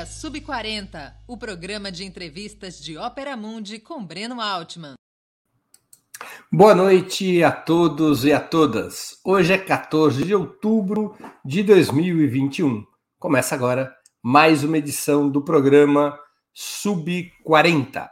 [0.00, 4.94] agora Sub40, o programa de entrevistas de Ópera Mundi com Breno Altman.
[6.50, 9.18] Boa noite a todos e a todas.
[9.24, 12.84] Hoje é 14 de outubro de 2021.
[13.18, 16.18] Começa agora mais uma edição do programa
[16.56, 18.08] Sub40.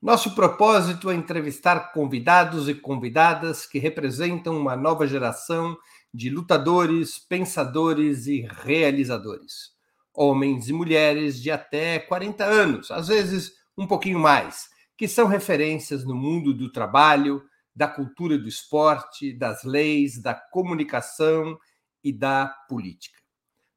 [0.00, 5.76] Nosso propósito é entrevistar convidados e convidadas que representam uma nova geração
[6.12, 9.73] de lutadores, pensadores e realizadores.
[10.14, 16.04] Homens e mulheres de até 40 anos, às vezes um pouquinho mais, que são referências
[16.04, 17.42] no mundo do trabalho,
[17.74, 21.58] da cultura do esporte, das leis, da comunicação
[22.02, 23.20] e da política.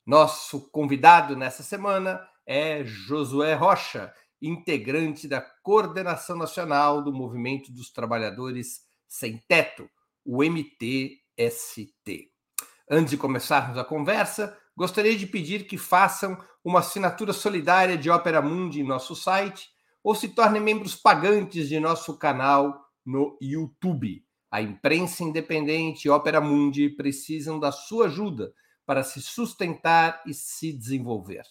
[0.06, 8.82] Nosso convidado nessa semana é Josué Rocha, integrante da Coordenação Nacional do Movimento dos Trabalhadores
[9.08, 9.90] Sem Teto,
[10.24, 12.32] o MTST.
[12.90, 18.44] Antes de começarmos a conversa, gostaria de pedir que façam uma assinatura solidária de Ópera
[18.44, 19.70] Mundi em nosso site
[20.04, 24.24] ou se tornem membros pagantes de nosso canal no YouTube.
[24.52, 28.54] A imprensa independente e Ópera Mundi precisam da sua ajuda
[28.86, 31.44] para se sustentar e se desenvolver.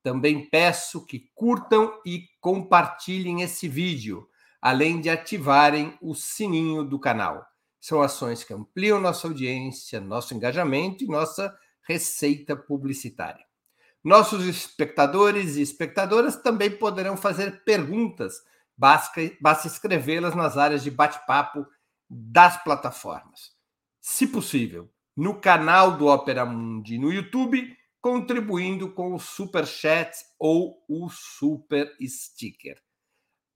[0.00, 4.28] Também peço que curtam e compartilhem esse vídeo,
[4.62, 7.44] além de ativarem o sininho do canal.
[7.80, 11.54] São ações que ampliam nossa audiência, nosso engajamento e nossa
[11.86, 13.44] receita publicitária.
[14.02, 18.34] Nossos espectadores e espectadoras também poderão fazer perguntas,
[18.76, 19.20] basta,
[19.66, 21.66] escrevê-las nas áreas de bate-papo
[22.08, 23.52] das plataformas.
[24.00, 30.84] Se possível, no canal do Opera Mundi no YouTube, contribuindo com o Super Chat ou
[30.86, 32.78] o Super Sticker.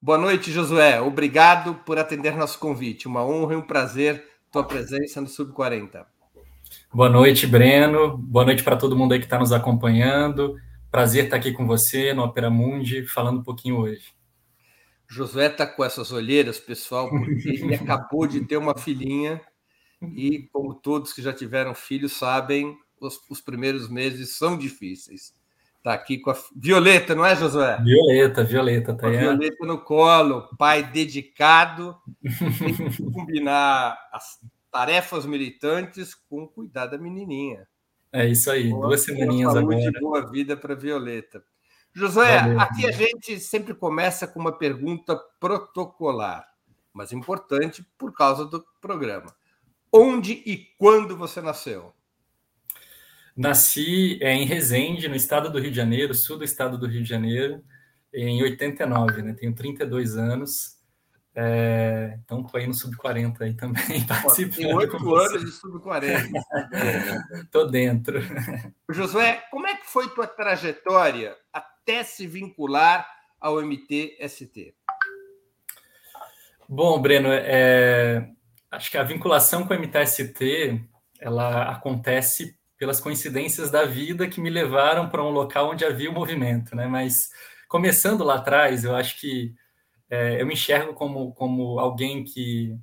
[0.00, 1.00] Boa noite, Josué.
[1.00, 3.06] Obrigado por atender nosso convite.
[3.06, 6.06] Uma honra e um prazer tua presença no Sub 40.
[6.92, 8.16] Boa noite, Breno.
[8.16, 10.56] Boa noite para todo mundo aí que está nos acompanhando.
[10.90, 14.14] Prazer estar aqui com você no Opera Mundi, falando um pouquinho hoje.
[15.06, 19.40] Josué está com essas olheiras, pessoal, porque ele acabou de ter uma filhinha
[20.14, 25.32] e, como todos que já tiveram filhos sabem, os, os primeiros meses são difíceis.
[25.88, 27.78] Está aqui com a Violeta, não é, Josué?
[27.82, 29.16] Violeta, Violeta, tá aí.
[29.16, 34.38] Violeta no colo, pai dedicado, tem que combinar as
[34.70, 37.66] tarefas militantes com cuidar da menininha.
[38.12, 40.00] É isso aí, boa, duas semaninhas boa saúde, agora.
[40.02, 41.42] Boa vida para Violeta.
[41.94, 42.60] Josué, Valeu.
[42.60, 46.46] aqui a gente sempre começa com uma pergunta protocolar,
[46.92, 49.34] mas importante por causa do programa.
[49.90, 51.94] Onde e quando você nasceu?
[53.38, 57.04] Nasci é, em Resende, no estado do Rio de Janeiro, sul do estado do Rio
[57.04, 57.62] de Janeiro,
[58.12, 59.32] em 89, né?
[59.32, 60.76] Tenho 32 anos.
[61.36, 64.04] É, então, estou aí no Sub-40 aí também.
[64.56, 66.32] Tem oito anos de Sub-40.
[67.44, 68.20] Estou dentro.
[68.90, 73.08] Josué, como é que foi tua trajetória até se vincular
[73.40, 74.74] ao MTST?
[76.68, 78.28] Bom, Breno, é,
[78.68, 80.82] acho que a vinculação com o MTST
[81.20, 86.14] ela acontece pelas coincidências da vida que me levaram para um local onde havia o
[86.14, 86.86] movimento, né?
[86.86, 87.30] Mas
[87.68, 89.54] começando lá atrás, eu acho que
[90.08, 92.78] é, eu me enxergo como, como alguém que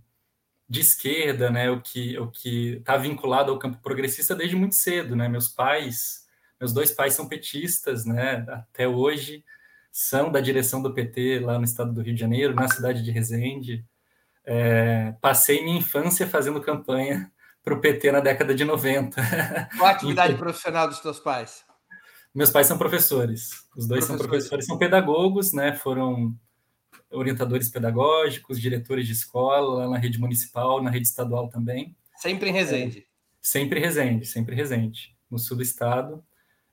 [0.67, 1.71] de esquerda, né?
[1.71, 5.29] O que o que está vinculado ao campo progressista desde muito cedo, né?
[5.29, 6.25] Meus pais,
[6.59, 8.45] meus dois pais são petistas, né?
[8.49, 9.43] Até hoje
[9.91, 13.11] são da direção do PT lá no estado do Rio de Janeiro, na cidade de
[13.11, 13.85] Resende.
[14.43, 17.31] É, passei minha infância fazendo campanha
[17.65, 19.21] para o PT na década de 90.
[19.75, 21.65] Qual a atividade profissional dos teus pais?
[22.33, 23.49] Meus pais são professores.
[23.75, 24.07] Os dois professores.
[24.07, 25.73] são professores, são pedagogos, né?
[25.73, 26.37] Foram
[27.09, 31.95] orientadores pedagógicos, diretores de escola na rede municipal, na rede estadual também.
[32.17, 32.99] Sempre em Resende.
[32.99, 33.03] É,
[33.41, 36.23] sempre Resende, sempre Resende, no sul do estado.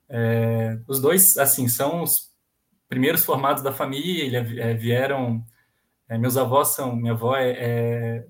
[0.09, 2.31] É, os dois, assim, são os
[2.87, 5.43] primeiros formados da família, é, vieram.
[6.09, 8.27] É, meus avós são, minha avó é, é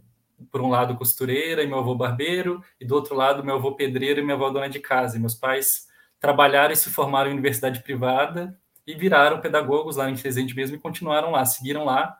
[0.50, 4.21] por um lado costureira e meu avô barbeiro, e do outro lado meu avô pedreiro
[4.21, 5.17] e minha avó dona de casa.
[5.17, 5.87] E meus pais
[6.19, 10.79] trabalharam e se formaram em universidade privada e viraram pedagogos lá em Resende mesmo e
[10.79, 12.17] continuaram lá, seguiram lá,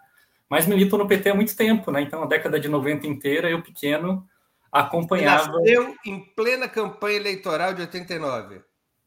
[0.49, 2.03] mas militam no PT há muito tempo, né?
[2.03, 4.27] Então, a década de 90 inteira, eu pequeno
[4.71, 5.53] acompanhava.
[5.53, 8.61] Nasceu em plena campanha eleitoral de 89.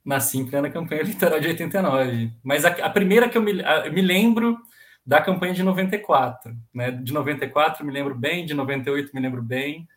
[0.04, 2.32] Nasci em plena campanha eleitoral de 89.
[2.44, 4.58] Mas a, a primeira que eu me, a, eu me lembro
[5.06, 6.56] da campanha de 94.
[6.74, 6.92] Né?
[6.92, 9.88] De 94 me lembro bem, de 98 me lembro bem,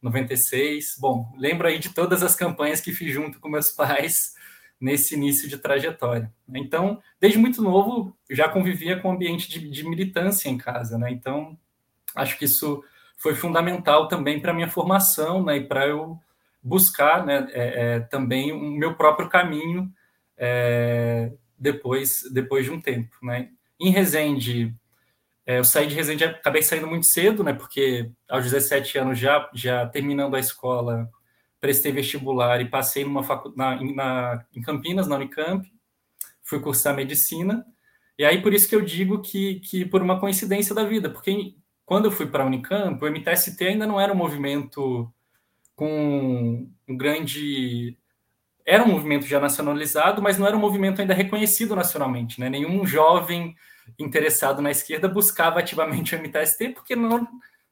[0.00, 0.96] 96.
[0.98, 4.34] Bom, lembro aí de todas as campanhas que fiz junto com meus pais
[4.80, 6.32] nesse início de trajetória.
[6.54, 10.98] Então, desde muito novo, já convivia com o ambiente de, de militância em casa.
[10.98, 11.10] Né?
[11.10, 11.56] Então,
[12.14, 12.82] acho que isso
[13.16, 15.58] foi fundamental também para a minha formação né?
[15.58, 16.18] e para eu
[16.60, 17.48] buscar né?
[17.52, 19.92] É, é, também o meu próprio caminho
[20.36, 23.16] é, depois, depois de um tempo.
[23.22, 23.50] Né?
[23.82, 24.72] Em Resende,
[25.44, 27.52] é, eu saí de Resende, acabei saindo muito cedo, né?
[27.52, 31.10] Porque aos 17 anos, já, já terminando a escola,
[31.60, 35.68] prestei vestibular e passei numa facu na, na, em Campinas, na Unicamp,
[36.44, 37.66] fui cursar medicina.
[38.16, 41.56] E aí, por isso que eu digo que, que por uma coincidência da vida, porque
[41.84, 45.12] quando eu fui para a Unicamp, o MTST ainda não era um movimento
[45.74, 47.98] com um grande
[48.64, 52.38] era um movimento já nacionalizado, mas não era um movimento ainda reconhecido nacionalmente.
[52.38, 52.48] Né?
[52.48, 53.56] Nenhum jovem
[53.98, 57.26] interessado na esquerda buscava ativamente o MTST, porque não,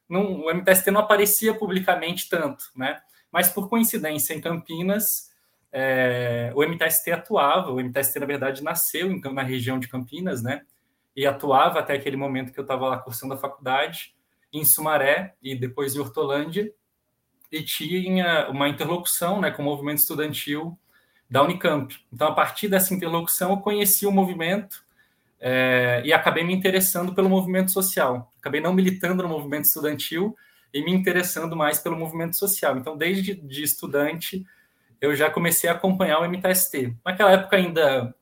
[0.07, 3.01] não, o MTST não aparecia publicamente tanto, né?
[3.31, 5.31] Mas por coincidência, em Campinas,
[5.71, 10.63] é, o MTST atuava, o MTST, na verdade, nasceu então, na região de Campinas, né?
[11.15, 14.13] E atuava até aquele momento que eu estava lá cursando a faculdade,
[14.51, 16.73] em Sumaré e depois em Hortolândia,
[17.51, 20.77] e tinha uma interlocução né, com o movimento estudantil
[21.29, 21.97] da Unicamp.
[22.11, 24.83] Então, a partir dessa interlocução, eu conheci o movimento,
[25.43, 28.31] é, e acabei me interessando pelo movimento social.
[28.39, 30.35] Acabei não militando no movimento estudantil
[30.71, 32.77] e me interessando mais pelo movimento social.
[32.77, 34.45] Então, desde de estudante,
[35.01, 36.95] eu já comecei a acompanhar o MTST.
[37.03, 38.13] Naquela época, ainda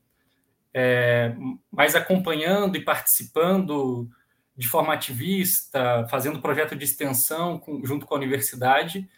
[0.73, 1.35] é,
[1.69, 4.09] mais acompanhando e participando
[4.55, 9.09] de forma ativista, fazendo projeto de extensão com, junto com a universidade,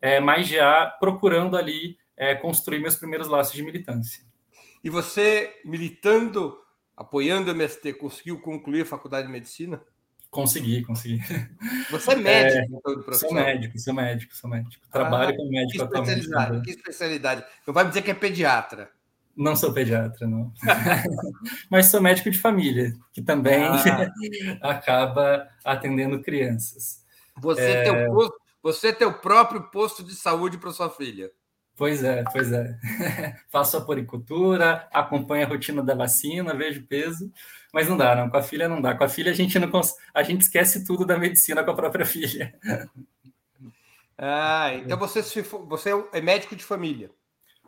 [0.00, 4.24] é, mas já procurando ali é, construir meus primeiros laços de militância.
[4.82, 6.56] E você militando
[6.98, 9.80] apoiando o MST, conseguiu concluir a faculdade de medicina?
[10.30, 11.22] Consegui, consegui.
[11.90, 13.28] Você é médico, é, então, do profissão?
[13.28, 14.86] Sou médico, sou médico, sou médico.
[14.90, 16.64] Trabalho ah, como médico que especialidade, atualmente.
[16.64, 17.44] Que especialidade?
[17.66, 18.90] Não vai me dizer que é pediatra.
[19.36, 20.52] Não sou pediatra, não.
[21.70, 24.10] Mas sou médico de família, que também ah.
[24.68, 27.04] acaba atendendo crianças.
[27.40, 27.84] Você, é...
[27.84, 31.30] teu posto, você tem o próprio posto de saúde para sua filha.
[31.78, 32.76] Pois é, pois é.
[33.48, 37.32] Faço a poricultura, acompanho a rotina da vacina, vejo peso,
[37.72, 38.28] mas não dá, não.
[38.28, 38.96] Com a filha não dá.
[38.96, 39.94] Com a filha a gente não cons...
[40.12, 42.52] a gente esquece tudo da medicina com a própria filha.
[44.18, 45.22] Ah, então você,
[45.68, 47.12] você é médico de família.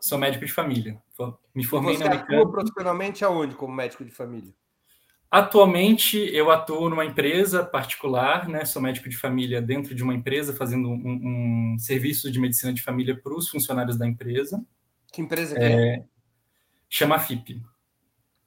[0.00, 1.00] Sou médico de família.
[1.54, 4.52] Me formei e você na atua profissionalmente aonde como médico de família?
[5.30, 8.64] Atualmente, eu atuo numa empresa particular, né?
[8.64, 12.82] Sou médico de família dentro de uma empresa, fazendo um, um serviço de medicina de
[12.82, 14.60] família para os funcionários da empresa.
[15.12, 15.94] Que empresa que é?
[15.94, 16.04] é?
[16.88, 17.62] Chama a FIP.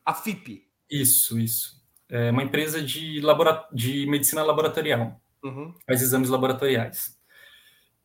[0.06, 0.68] A FIP?
[0.92, 1.82] Isso, isso.
[2.10, 3.66] É uma empresa de, labora...
[3.72, 5.22] de medicina laboratorial.
[5.42, 5.74] Uhum.
[5.88, 7.18] Faz exames laboratoriais.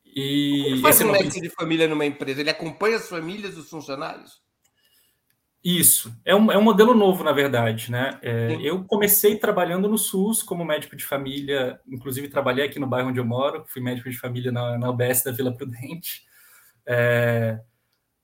[0.05, 2.39] E Como faz um médico de família numa empresa?
[2.39, 4.41] Ele acompanha as famílias dos funcionários?
[5.63, 8.17] Isso, é um, é um modelo novo, na verdade, né?
[8.21, 13.09] É, eu comecei trabalhando no SUS como médico de família, inclusive trabalhei aqui no bairro
[13.09, 16.23] onde eu moro, fui médico de família na, na UBS da Vila Prudente,
[16.87, 17.59] é,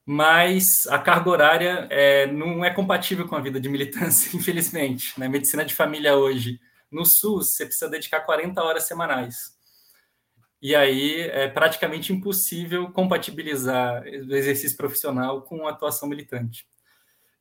[0.05, 5.19] mas a carga horária é, não é compatível com a vida de militância, infelizmente.
[5.19, 5.31] Na né?
[5.31, 9.55] medicina de família hoje, no SUS, você precisa dedicar 40 horas semanais.
[10.61, 16.65] E aí é praticamente impossível compatibilizar o exercício profissional com a atuação militante.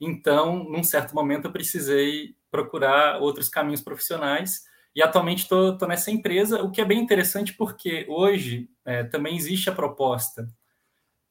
[0.04, 6.62] Então, num certo momento, eu precisei procurar outros caminhos profissionais e atualmente estou nessa empresa,
[6.62, 10.46] o que é bem interessante porque hoje é, também existe a proposta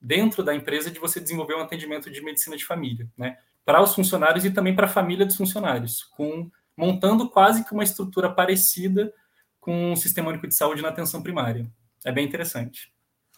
[0.01, 3.37] dentro da empresa de você desenvolver um atendimento de medicina de família, né?
[3.63, 7.83] Para os funcionários e também para a família dos funcionários, com montando quase que uma
[7.83, 9.13] estrutura parecida
[9.61, 11.71] com o sistema único de saúde na atenção primária.
[12.03, 12.91] É bem interessante.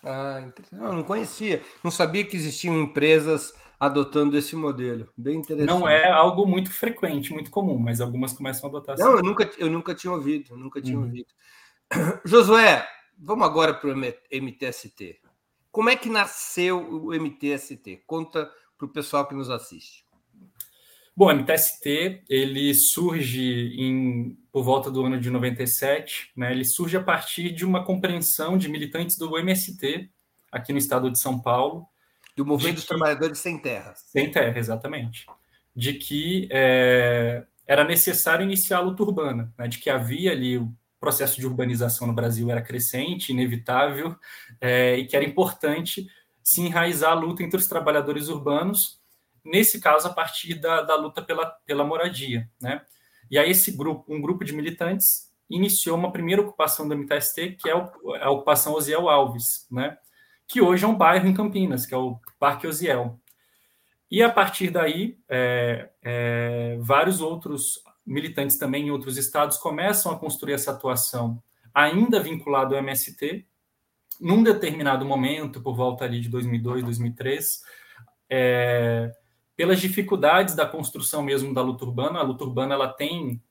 [0.04, 5.10] Ah, não, não conhecia, não sabia que existiam empresas adotando esse modelo.
[5.17, 5.67] Bem interessante.
[5.67, 8.98] Não é algo muito frequente, muito comum, mas algumas começam a adotar.
[8.98, 11.03] Não, eu nunca, eu nunca tinha ouvido, nunca tinha uhum.
[11.03, 11.27] ouvido.
[12.25, 15.20] Josué, vamos agora para o MTST.
[15.72, 18.03] Como é que nasceu o MTST?
[18.08, 20.05] Conta para o pessoal que nos assiste.
[21.17, 26.51] Bom, o MTST ele surge em, por volta do ano de 97, né?
[26.51, 30.10] Ele surge a partir de uma compreensão de militantes do MST
[30.51, 31.88] aqui no estado de São Paulo,
[32.36, 33.94] do movimento dos trabalhadores sem terra.
[33.96, 35.25] Sem terra, exatamente.
[35.75, 40.74] De que é, era necessário iniciar a luta urbana, né, de que havia ali o
[41.00, 44.15] processo de urbanização no Brasil era crescente, inevitável,
[44.60, 46.08] é, e que era importante
[46.44, 49.00] se enraizar a luta entre os trabalhadores urbanos
[49.46, 52.50] nesse caso, a partir da, da luta pela, pela moradia.
[52.60, 52.82] Né?
[53.30, 57.70] E aí, esse grupo, um grupo de militantes iniciou uma primeira ocupação da MTST, que
[57.70, 59.96] é a ocupação Osiel Alves, né?
[60.47, 63.19] Que hoje é um bairro em Campinas, que é o Parque Osiel.
[64.09, 70.19] E a partir daí, é, é, vários outros militantes também em outros estados começam a
[70.19, 71.41] construir essa atuação,
[71.73, 73.45] ainda vinculado ao MST,
[74.21, 77.63] num determinado momento, por volta ali de 2002, 2003,
[78.29, 79.11] é,
[79.55, 82.19] pelas dificuldades da construção mesmo da luta urbana.
[82.19, 83.41] A luta urbana ela tem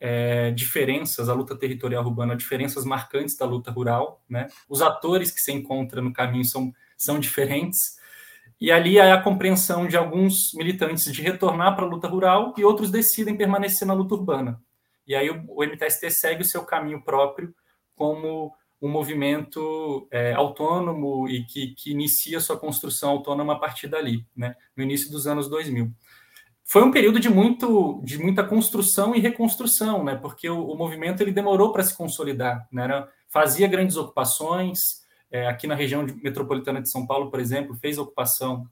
[0.00, 4.22] é, diferenças, a luta territorial urbana, diferenças marcantes da luta rural.
[4.28, 4.48] Né?
[4.68, 7.96] Os atores que se encontram no caminho são, são diferentes.
[8.60, 12.64] E ali há a compreensão de alguns militantes de retornar para a luta rural e
[12.64, 14.60] outros decidem permanecer na luta urbana.
[15.06, 17.54] E aí o, o MTST segue o seu caminho próprio
[17.94, 24.24] como um movimento é, autônomo e que, que inicia sua construção autônoma a partir dali,
[24.36, 25.92] né, no início dos anos 2000.
[26.70, 31.22] Foi um período de, muito, de muita construção e reconstrução, né, porque o, o movimento
[31.22, 36.82] ele demorou para se consolidar, né, era, fazia grandes ocupações, é, aqui na região metropolitana
[36.82, 38.68] de São Paulo, por exemplo, fez ocupação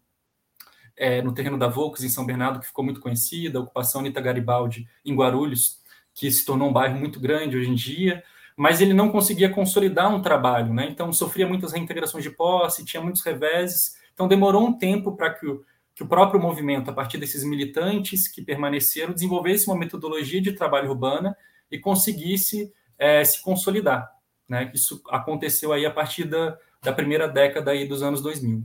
[0.95, 4.21] é, no terreno da Volks, em São Bernardo, que ficou muito conhecida, a ocupação Anitta
[4.21, 5.81] Garibaldi em Guarulhos,
[6.13, 8.23] que se tornou um bairro muito grande hoje em dia,
[8.59, 10.87] mas ele não conseguia consolidar um trabalho, né?
[10.91, 13.97] Então sofria muitas reintegrações de posse, tinha muitos reveses.
[14.13, 15.63] Então demorou um tempo para que o,
[15.97, 20.91] que o próprio movimento, a partir desses militantes que permaneceram, desenvolvesse uma metodologia de trabalho
[20.91, 21.37] urbana
[21.69, 24.09] e conseguisse é, se consolidar.
[24.49, 24.71] Né?
[24.73, 28.63] Isso aconteceu aí a partir da, da primeira década aí dos anos 2000.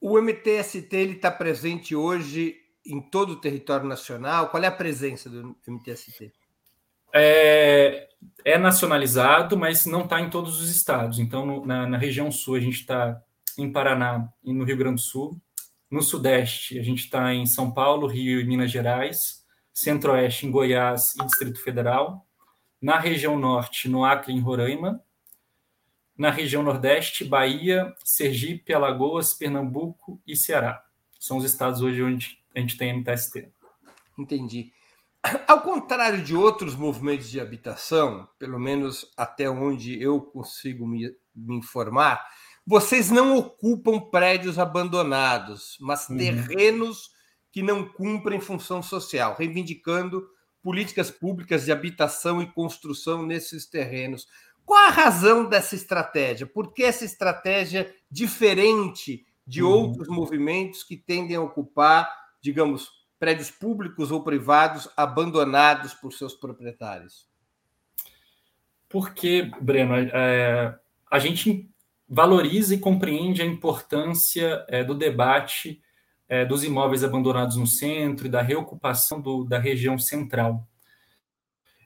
[0.00, 4.48] O MTST está presente hoje em todo o território nacional?
[4.48, 6.32] Qual é a presença do MTST?
[7.18, 8.08] é,
[8.44, 11.18] é nacionalizado, mas não está em todos os estados.
[11.18, 13.20] Então, no, na, na, região sul, a gente está
[13.58, 15.40] em Paraná e no Rio Grande do Sul.
[15.90, 19.44] No sudeste, a gente está em São Paulo, Rio e Minas Gerais.
[19.72, 22.26] Centro-oeste, em Goiás e Distrito Federal.
[22.80, 25.00] Na região norte, no Acre e em Roraima.
[26.16, 30.82] Na região nordeste, Bahia, Sergipe, Alagoas, Pernambuco e Ceará.
[31.20, 33.50] São os estados hoje onde a gente tem MTST.
[34.18, 34.72] Entendi.
[35.46, 41.56] Ao contrário de outros movimentos de habitação, pelo menos até onde eu consigo me, me
[41.56, 42.24] informar,
[42.66, 46.16] vocês não ocupam prédios abandonados, mas uhum.
[46.16, 47.10] terrenos
[47.52, 50.28] que não cumprem função social, reivindicando
[50.62, 54.26] políticas públicas de habitação e construção nesses terrenos.
[54.64, 56.44] Qual a razão dessa estratégia?
[56.44, 59.70] Por que essa estratégia diferente de uhum.
[59.70, 67.28] outros movimentos que tendem a ocupar, digamos, prédios públicos ou privados abandonados por seus proprietários?
[68.88, 70.76] Porque, Breno, é,
[71.08, 71.70] a gente
[72.08, 75.80] valoriza e compreende a importância é, do debate
[76.28, 80.66] é, dos imóveis abandonados no centro e da reocupação do, da região central.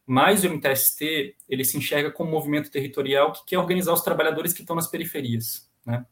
[0.06, 4.52] Mas o MTST ele se enxerga como um movimento territorial que quer organizar os trabalhadores
[4.52, 5.70] que estão nas periferias.
[5.84, 6.04] Né?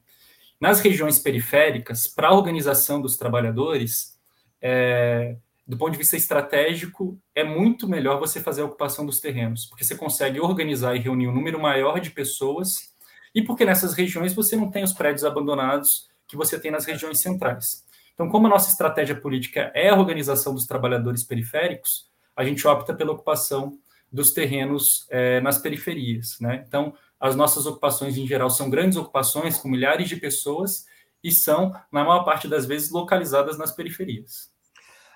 [0.61, 4.19] Nas regiões periféricas, para a organização dos trabalhadores,
[4.61, 5.37] é,
[5.67, 9.85] do ponto de vista estratégico, é muito melhor você fazer a ocupação dos terrenos, porque
[9.85, 12.95] você consegue organizar e reunir um número maior de pessoas,
[13.39, 17.21] e porque nessas regiões você não tem os prédios abandonados que você tem nas regiões
[17.21, 17.85] centrais.
[18.13, 22.93] Então, como a nossa estratégia política é a organização dos trabalhadores periféricos, a gente opta
[22.93, 23.79] pela ocupação
[24.11, 26.37] dos terrenos é, nas periferias.
[26.41, 26.65] Né?
[26.67, 30.85] Então, as nossas ocupações, em geral, são grandes ocupações com milhares de pessoas
[31.23, 34.51] e são, na maior parte das vezes, localizadas nas periferias.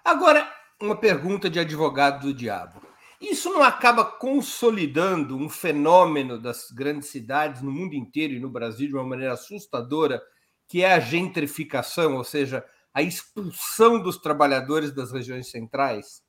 [0.05, 0.49] Agora,
[0.81, 2.81] uma pergunta de advogado do diabo.
[3.23, 8.89] Isso não acaba consolidando um fenômeno das grandes cidades no mundo inteiro e no Brasil
[8.89, 10.21] de uma maneira assustadora,
[10.67, 16.25] que é a gentrificação, ou seja, a expulsão dos trabalhadores das regiões centrais?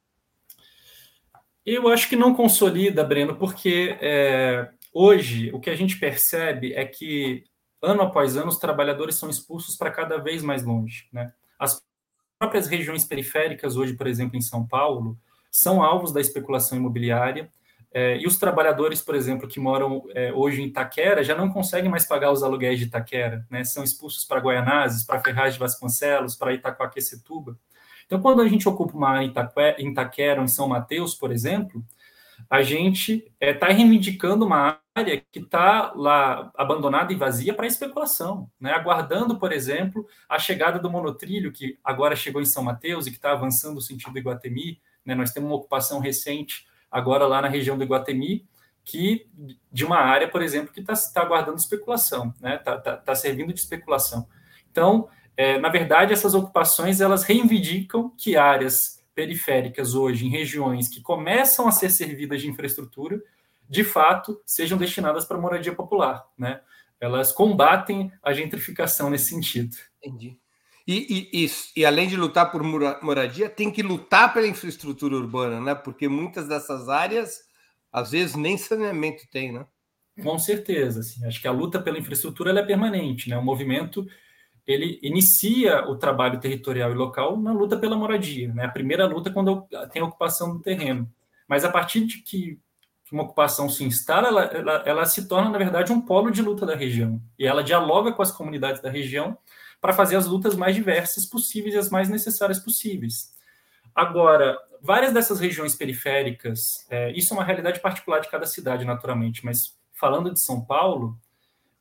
[1.65, 6.85] Eu acho que não consolida, Breno, porque é, hoje o que a gente percebe é
[6.85, 7.43] que
[7.81, 11.07] ano após ano, os trabalhadores são expulsos para cada vez mais longe.
[11.11, 11.33] Né?
[11.57, 11.83] As
[12.37, 15.17] próprias regiões periféricas, hoje, por exemplo, em São Paulo,
[15.53, 17.47] são alvos da especulação imobiliária.
[17.93, 21.91] É, e os trabalhadores, por exemplo, que moram é, hoje em Itaquera, já não conseguem
[21.91, 23.63] mais pagar os aluguéis de Itaquera, né?
[23.63, 27.55] são expulsos para Guaianazes, para Ferraz de Vasconcelos, para Itacoaquecetuba.
[28.07, 29.31] Então, quando a gente ocupa uma área
[29.77, 31.85] em Itaquera ou em São Mateus, por exemplo,
[32.49, 38.49] a gente está é, reivindicando uma área que está lá abandonada e vazia para especulação,
[38.59, 38.71] né?
[38.71, 43.17] aguardando, por exemplo, a chegada do monotrilho, que agora chegou em São Mateus e que
[43.17, 44.81] está avançando no sentido do Iguatemi.
[45.05, 45.15] Né?
[45.15, 48.47] Nós temos uma ocupação recente agora lá na região do Iguatemi,
[48.83, 49.27] que
[49.71, 52.57] de uma área, por exemplo, que está tá aguardando especulação, está né?
[52.57, 54.27] tá, tá, tá servindo de especulação.
[54.71, 61.01] Então, é, na verdade, essas ocupações elas reivindicam que áreas periféricas hoje, em regiões que
[61.01, 63.21] começam a ser servidas de infraestrutura,
[63.69, 66.61] de fato, sejam destinadas para moradia popular, né?
[66.99, 69.75] Elas combatem a gentrificação nesse sentido.
[70.01, 70.37] Entendi.
[70.85, 72.61] E, e, e, e, além de lutar por
[73.01, 75.73] moradia, tem que lutar pela infraestrutura urbana, né?
[75.73, 77.39] Porque muitas dessas áreas,
[77.91, 79.65] às vezes, nem saneamento tem, né?
[80.21, 80.99] Com certeza.
[80.99, 83.37] Assim, acho que a luta pela infraestrutura é permanente, né?
[83.37, 84.05] O movimento
[84.67, 88.65] ele inicia o trabalho territorial e local na luta pela moradia, né?
[88.65, 91.09] A primeira luta é quando tem a ocupação do terreno.
[91.47, 92.59] Mas a partir de que
[93.13, 96.65] uma ocupação se instala, ela, ela, ela se torna, na verdade, um polo de luta
[96.65, 97.21] da região.
[97.37, 99.37] E ela dialoga com as comunidades da região
[99.83, 103.33] para fazer as lutas mais diversas possíveis e as mais necessárias possíveis.
[103.93, 109.43] Agora, várias dessas regiões periféricas, é, isso é uma realidade particular de cada cidade, naturalmente,
[109.43, 111.19] mas falando de São Paulo,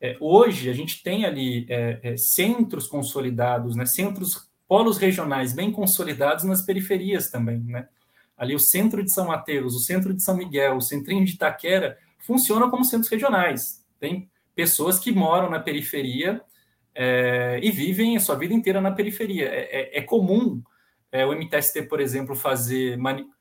[0.00, 5.70] é, hoje a gente tem ali é, é, centros consolidados, né, centros, polos regionais bem
[5.70, 7.86] consolidados nas periferias também, né?
[8.36, 11.96] Ali o centro de São Mateus, o centro de São Miguel, o centrinho de Itaquera
[12.18, 13.84] funcionam como centros regionais.
[14.00, 16.42] Tem pessoas que moram na periferia
[16.94, 19.48] é, e vivem a sua vida inteira na periferia.
[19.48, 20.62] É, é, é comum
[21.11, 22.98] é, o MTST, por exemplo, fazer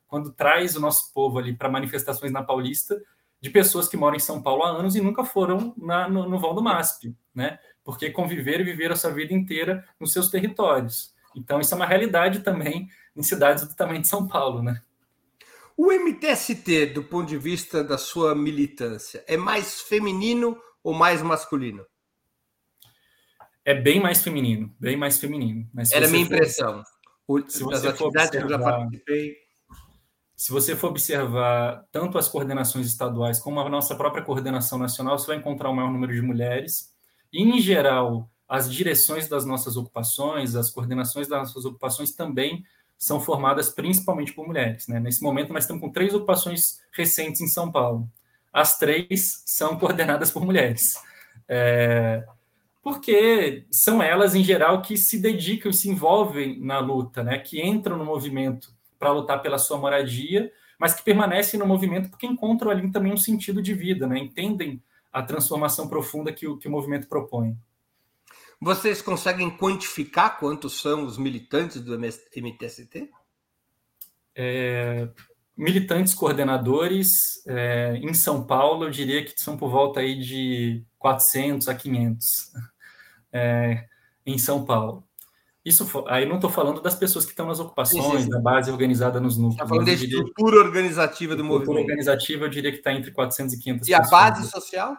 [0.07, 3.01] quando traz o nosso povo ali para manifestações na Paulista,
[3.39, 6.53] de pessoas que moram em São Paulo há anos e nunca foram na, no, no
[6.53, 7.57] do MASP, né?
[7.83, 11.15] Porque conviveram e viveram a sua vida inteira nos seus territórios.
[11.35, 14.81] Então, isso é uma realidade também em cidades do tamanho de São Paulo, né?
[15.75, 21.85] O MTST, do ponto de vista da sua militância, é mais feminino ou mais masculino?
[23.63, 25.67] É bem mais feminino, bem mais feminino.
[25.93, 26.83] Era a minha for, impressão.
[27.47, 28.87] Se você atividades observar.
[30.35, 35.27] Se você for observar tanto as coordenações estaduais como a nossa própria coordenação nacional, você
[35.27, 36.91] vai encontrar o maior número de mulheres.
[37.31, 42.65] E, em geral, as direções das nossas ocupações, as coordenações das nossas ocupações também
[42.97, 44.87] são formadas principalmente por mulheres.
[44.87, 44.99] Né?
[44.99, 48.09] Nesse momento, nós estamos com três ocupações recentes em São Paulo.
[48.51, 50.95] As três são coordenadas por mulheres.
[51.47, 52.25] É,
[52.81, 57.37] porque são elas, em geral, que se dedicam e se envolvem na luta, né?
[57.37, 62.25] que entram no movimento para lutar pela sua moradia, mas que permanecem no movimento porque
[62.25, 64.17] encontram ali também um sentido de vida, né?
[64.17, 64.81] entendem
[65.13, 67.55] a transformação profunda que o, que o movimento propõe.
[68.59, 73.09] Vocês conseguem quantificar quantos são os militantes do MTST?
[74.35, 75.09] É,
[75.57, 81.67] militantes coordenadores é, em São Paulo, eu diria que são por volta aí de 400
[81.67, 82.51] a 500
[83.31, 83.85] é,
[84.25, 85.07] em São Paulo.
[85.63, 89.37] Isso aí não estou falando das pessoas que estão nas ocupações, da base organizada nos
[89.37, 89.55] núcleos.
[89.55, 91.61] Está falando da estrutura organizativa do movimento.
[91.69, 94.07] Estrutura organizativa, eu diria que está entre 400 e 500 E pessoas.
[94.07, 94.97] a base social?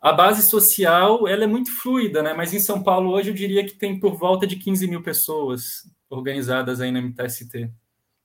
[0.00, 2.32] A base social ela é muito fluida, né?
[2.32, 5.90] Mas em São Paulo hoje eu diria que tem por volta de 15 mil pessoas
[6.08, 7.70] organizadas aí na MTST,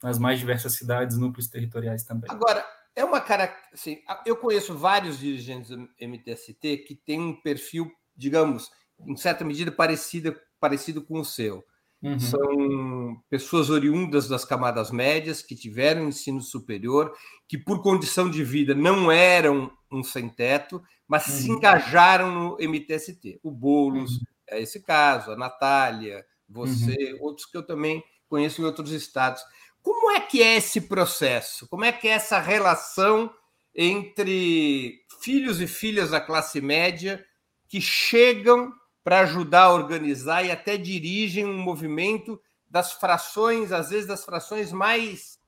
[0.01, 2.29] nas mais diversas cidades, núcleos territoriais também.
[2.29, 7.91] Agora, é uma cara, assim, eu conheço vários dirigentes do MTST que têm um perfil,
[8.15, 8.69] digamos,
[9.05, 11.63] em certa medida parecido, parecido com o seu.
[12.01, 12.19] Uhum.
[12.19, 17.13] São pessoas oriundas das camadas médias que tiveram ensino superior,
[17.47, 21.33] que por condição de vida não eram um sem-teto, mas uhum.
[21.33, 23.39] se engajaram no MTST.
[23.43, 24.23] O Boulos uhum.
[24.47, 27.23] é esse caso, a Natália, você, uhum.
[27.25, 29.41] outros que eu também conheço em outros estados.
[29.81, 31.67] Como é que é esse processo?
[31.67, 33.29] Como é que é essa relação
[33.75, 37.23] entre filhos e filhas da classe média
[37.67, 38.73] que chegam
[39.09, 44.71] para ajudar a organizar e até dirigem um movimento das frações, às vezes das frações
[44.71, 45.39] mais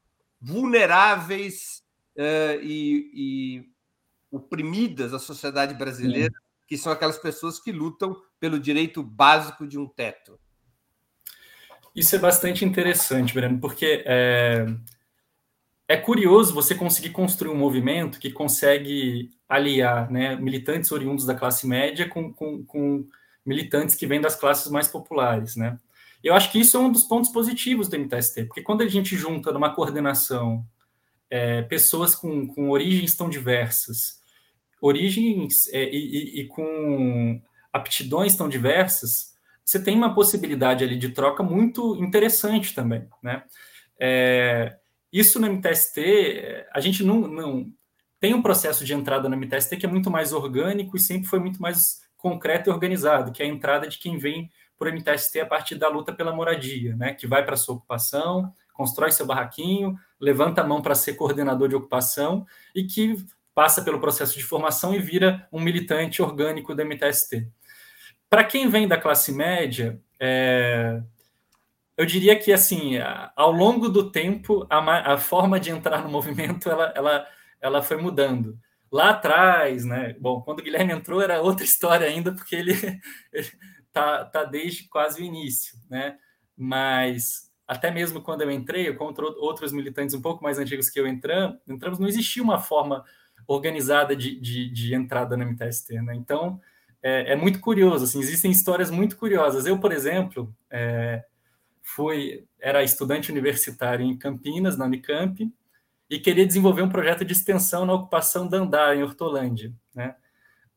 [0.41, 1.83] vulneráveis
[2.15, 3.69] uh, e, e,
[4.31, 6.65] oprimidas da sociedade brasileira, Sim.
[6.67, 10.39] que são aquelas pessoas que lutam pelo direito básico de um teto.
[11.95, 14.65] Isso é bastante interessante, Breno, porque é,
[15.87, 21.67] é curioso você conseguir construir um movimento que consegue aliar né, militantes oriundos da classe
[21.67, 23.07] média com, com, com
[23.45, 25.77] militantes que vêm das classes mais populares, né?
[26.23, 29.15] Eu acho que isso é um dos pontos positivos do MTST, porque quando a gente
[29.15, 30.65] junta numa coordenação
[31.29, 34.21] é, pessoas com, com origens tão diversas,
[34.79, 41.41] origens é, e, e, com aptidões tão diversas, você tem uma possibilidade ali de troca
[41.41, 43.43] muito interessante também, né?
[43.99, 44.77] É,
[45.11, 47.73] isso no MTST, a gente não, não
[48.19, 51.39] tem um processo de entrada no MTST que é muito mais orgânico e sempre foi
[51.39, 55.39] muito mais concreto e organizado, que é a entrada de quem vem para o MTST
[55.39, 57.13] a partir da luta pela moradia, né?
[57.13, 61.67] Que vai para a sua ocupação, constrói seu barraquinho, levanta a mão para ser coordenador
[61.67, 63.15] de ocupação e que
[63.53, 67.47] passa pelo processo de formação e vira um militante orgânico do MTST.
[68.29, 71.01] para quem vem da classe média, é,
[71.97, 72.97] eu diria que assim,
[73.35, 77.27] ao longo do tempo, a, a, forma de entrar no movimento ela, ela,
[77.59, 78.57] ela foi mudando.
[78.91, 80.15] Lá atrás, né?
[80.19, 82.73] Bom, quando o Guilherme entrou era outra história ainda, porque ele,
[83.87, 86.17] está tá desde quase o início, né?
[86.57, 90.99] Mas até mesmo quando eu entrei, eu contra outros militantes um pouco mais antigos que
[90.99, 93.03] eu entramos, entramos não existia uma forma
[93.47, 96.13] organizada de, de, de entrada na MTST, né?
[96.15, 96.59] Então
[97.01, 99.65] é, é, muito curioso, assim, existem histórias muito curiosas.
[99.65, 101.23] Eu, por exemplo, é,
[101.81, 105.51] fui era estudante universitário em Campinas, na Unicamp,
[106.11, 110.13] e queria desenvolver um projeto de extensão na ocupação da Andar, em Hortolândia, né?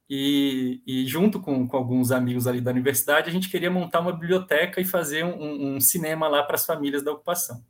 [0.09, 4.12] E, e junto com, com, alguns amigos ali da universidade, a gente queria montar uma
[4.12, 7.64] biblioteca e fazer um, um cinema lá para as famílias da ocupação.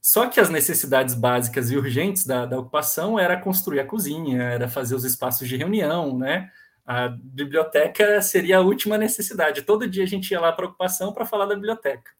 [0.00, 4.68] Só que as necessidades básicas e urgentes da, da ocupação era construir a cozinha, era
[4.68, 6.52] fazer os espaços de reunião, né?
[6.86, 9.62] A biblioteca seria a última necessidade.
[9.62, 12.12] Todo dia a gente ia lá para a ocupação para falar da biblioteca.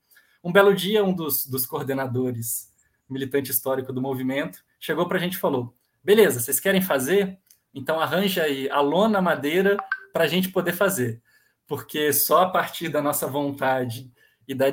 [0.43, 2.68] Um belo dia, um dos, dos coordenadores,
[3.09, 7.39] militante histórico do movimento, chegou para a gente e falou: beleza, vocês querem fazer?
[7.75, 9.77] Então arranja aí a lona madeira
[10.13, 11.23] para a gente poder fazer,
[11.67, 14.11] porque só a partir da nossa vontade
[14.47, 14.67] e, da,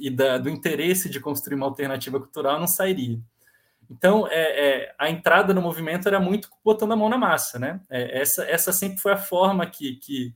[0.00, 3.20] e da, do interesse de construir uma alternativa cultural não sairia.
[3.90, 7.80] Então, é, é, a entrada no movimento era muito botando a mão na massa, né?
[7.90, 10.34] É, essa, essa sempre foi a forma que, que,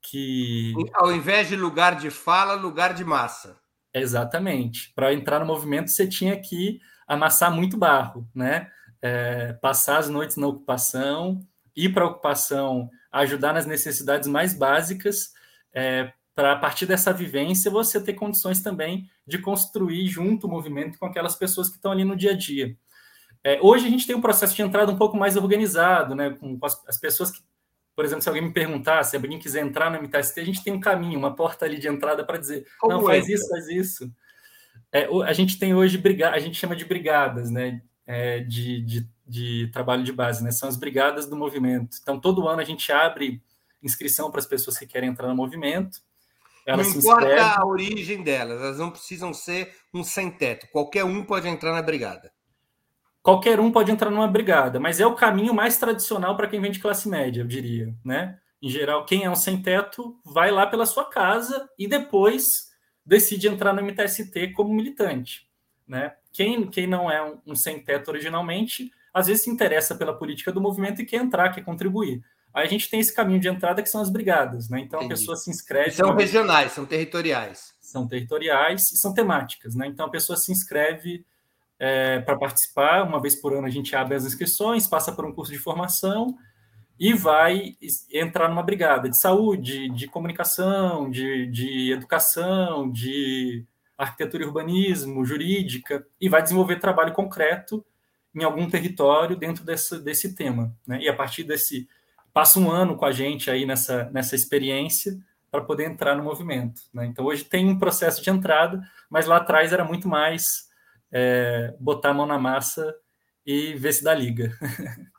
[0.00, 0.72] que...
[0.94, 3.58] Ao invés de lugar de fala, lugar de massa.
[3.92, 4.90] Exatamente.
[4.94, 8.70] Para entrar no movimento, você tinha que amassar muito barro, né?
[9.00, 11.40] É, passar as noites na ocupação,
[11.76, 15.32] ir para a ocupação, ajudar nas necessidades mais básicas,
[15.72, 20.98] é, para a partir dessa vivência você ter condições também de construir junto o movimento
[20.98, 22.76] com aquelas pessoas que estão ali no dia a dia.
[23.42, 26.58] É, hoje a gente tem um processo de entrada um pouco mais organizado, né, com,
[26.62, 27.40] as, as, pessoas que,
[27.94, 30.72] por exemplo, se alguém me perguntar, se alguém quiser entrar no MTST, a gente tem
[30.72, 34.10] um caminho, uma porta ali de entrada para dizer, Como não, faz isso, faz isso.
[34.94, 39.68] É, a gente tem hoje, a gente chama de brigadas, né, é, de, de de
[39.72, 40.50] trabalho de base, né?
[40.50, 41.96] São as brigadas do movimento.
[42.02, 43.42] Então, todo ano a gente abre
[43.82, 46.00] inscrição para as pessoas que querem entrar no movimento.
[46.66, 47.52] Elas não importa inscrevem.
[47.56, 50.66] a origem delas, elas não precisam ser um sem-teto.
[50.72, 52.32] Qualquer um pode entrar na brigada.
[53.22, 56.70] Qualquer um pode entrar numa brigada, mas é o caminho mais tradicional para quem vem
[56.70, 58.38] de classe média, eu diria, né?
[58.62, 62.70] Em geral, quem é um sem-teto vai lá pela sua casa e depois
[63.04, 65.48] decide entrar no MTST como militante,
[65.86, 66.14] né?
[66.32, 70.60] Quem, quem não é um, um sem-teto originalmente às vezes se interessa pela política do
[70.60, 72.20] movimento e quer entrar, quer contribuir.
[72.52, 74.80] Aí a gente tem esse caminho de entrada que são as brigadas, né?
[74.80, 75.14] Então Entendi.
[75.14, 75.90] a pessoa se inscreve.
[75.90, 77.74] E são regionais, são territoriais.
[77.80, 79.86] São territoriais e são temáticas, né?
[79.86, 81.24] Então a pessoa se inscreve
[81.78, 85.32] é, para participar, uma vez por ano a gente abre as inscrições, passa por um
[85.32, 86.36] curso de formação
[86.98, 87.76] e vai
[88.12, 93.64] entrar numa brigada de saúde, de comunicação, de, de educação, de
[93.98, 97.84] arquitetura e urbanismo, jurídica, e vai desenvolver trabalho concreto
[98.34, 100.74] em algum território dentro desse, tema.
[100.86, 101.00] Né?
[101.02, 101.88] E a partir desse.
[102.32, 105.16] Passa um ano com a gente aí nessa, nessa experiência
[105.52, 106.82] para poder entrar no movimento.
[106.92, 107.06] Né?
[107.06, 110.68] Então, hoje tem um processo de entrada, mas lá atrás era muito mais
[111.12, 112.92] é, botar a mão na massa
[113.46, 114.50] e ver se dá liga.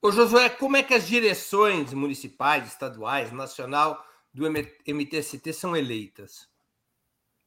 [0.00, 6.48] Ô Josué, como é que as direções municipais, estaduais, nacional do MTST são eleitas?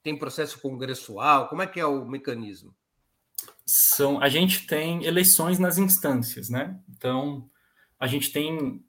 [0.03, 1.47] Tem processo congressual?
[1.47, 2.75] Como é que é o mecanismo?
[3.65, 6.77] são a gente tem eleições nas instâncias, né?
[6.89, 7.49] Então
[7.99, 8.83] a gente tem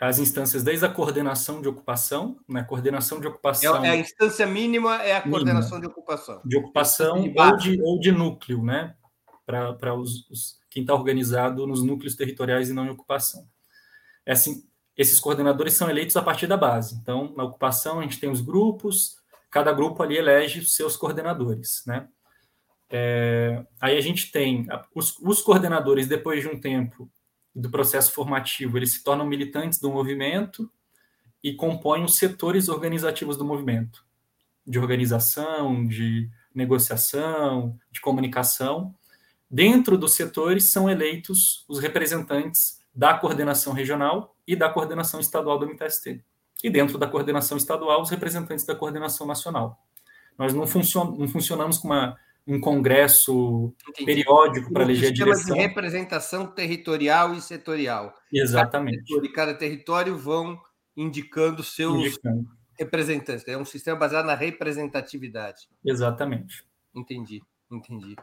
[0.00, 2.62] as instâncias desde a coordenação de ocupação, né?
[2.62, 3.84] Coordenação de ocupação.
[3.84, 6.40] É, a instância mínima é a coordenação mínima, de ocupação.
[6.44, 8.94] De ocupação de ou, de, ou de núcleo, né?
[9.44, 13.48] Para os, os, quem está organizado nos núcleos territoriais e não em ocupação.
[14.24, 14.64] É assim,
[14.96, 16.96] esses coordenadores são eleitos a partir da base.
[16.96, 19.16] Então, na ocupação, a gente tem os grupos,
[19.50, 22.08] cada grupo ali elege os seus coordenadores, né?
[22.90, 27.10] É, aí a gente tem os, os, coordenadores, depois de um tempo
[27.54, 30.70] do processo formativo, eles se tornam militantes do movimento
[31.42, 34.04] e compõem os setores organizativos do movimento,
[34.66, 38.94] de organização, de negociação, de comunicação.
[39.50, 45.66] Dentro dos setores são eleitos os representantes da coordenação regional e da coordenação estadual do
[45.66, 46.22] MTST.
[46.62, 49.78] E dentro da coordenação estadual, os representantes da coordenação nacional.
[50.36, 52.16] Nós não, funcion não funcionamos com uma
[52.48, 54.06] um congresso Entendi.
[54.06, 55.54] periódico para eleger a direção.
[55.54, 58.14] de representação territorial e setorial.
[58.32, 59.14] Exatamente.
[59.22, 60.58] E cada território vão
[60.96, 62.48] indicando seus indicando.
[62.78, 63.46] representantes.
[63.46, 65.68] É um sistema baseado na representatividade.
[65.84, 66.64] Exatamente.
[66.94, 68.16] Entendi, entendi.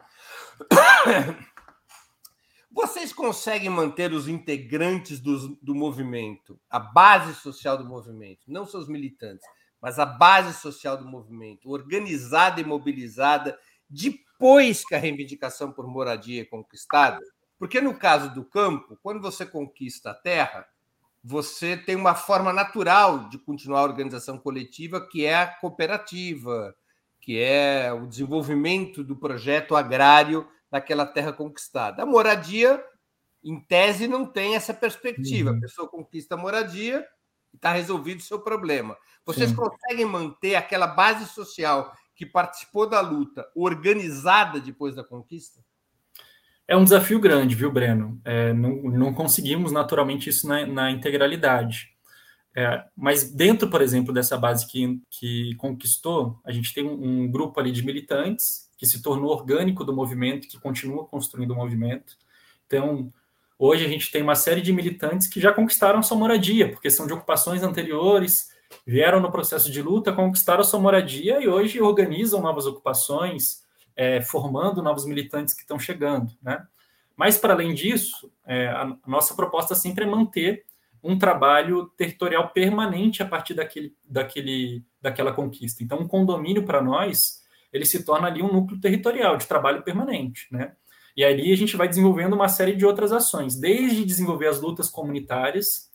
[2.70, 8.86] Vocês conseguem manter os integrantes do, do movimento, a base social do movimento, não seus
[8.86, 9.46] militantes,
[9.80, 16.42] mas a base social do movimento, organizada e mobilizada depois que a reivindicação por moradia
[16.42, 17.20] é conquistada?
[17.58, 20.66] Porque no caso do campo, quando você conquista a terra,
[21.24, 26.74] você tem uma forma natural de continuar a organização coletiva, que é a cooperativa,
[27.26, 32.04] que é o desenvolvimento do projeto agrário naquela terra conquistada.
[32.04, 32.80] A moradia,
[33.42, 35.50] em tese, não tem essa perspectiva.
[35.50, 35.56] Uhum.
[35.56, 37.04] A pessoa conquista a moradia
[37.52, 38.96] e está resolvido o seu problema.
[39.24, 39.56] Vocês Sim.
[39.56, 45.60] conseguem manter aquela base social que participou da luta organizada depois da conquista?
[46.68, 48.20] É um desafio grande, viu, Breno?
[48.24, 51.95] É, não, não, conseguimos naturalmente isso na, na integralidade.
[52.58, 57.30] É, mas dentro, por exemplo, dessa base que, que conquistou, a gente tem um, um,
[57.30, 62.16] grupo ali de militantes que se tornou orgânico do movimento, que continua construindo o movimento.
[62.66, 63.12] Então,
[63.58, 67.06] hoje a gente tem uma série de militantes que já conquistaram sua moradia, porque são
[67.06, 68.48] de ocupações anteriores,
[68.86, 74.82] vieram no processo de luta, conquistaram sua moradia e hoje organizam novas ocupações, é, formando
[74.82, 76.66] novos militantes que estão chegando, né?
[77.14, 80.65] Mas, para além disso, é, a nossa proposta sempre é manter
[81.06, 85.82] um trabalho territorial permanente a partir daquele, daquele, daquela conquista.
[85.82, 87.42] Então, um condomínio, para nós,
[87.72, 90.72] ele se torna ali um núcleo territorial de trabalho permanente, né?
[91.16, 94.90] E ali a gente vai desenvolvendo uma série de outras ações, desde desenvolver as lutas
[94.90, 95.90] comunitárias,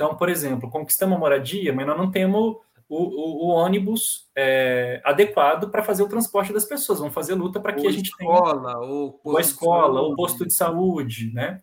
[0.00, 2.56] então, por exemplo, conquistamos a moradia, mas nós não temos
[2.88, 7.00] o, o, o ônibus é, adequado para fazer o transporte das pessoas.
[7.00, 10.46] Vamos fazer luta para que a gente escola, tenha ou, ou a escola, ou posto
[10.46, 11.60] de saúde, né?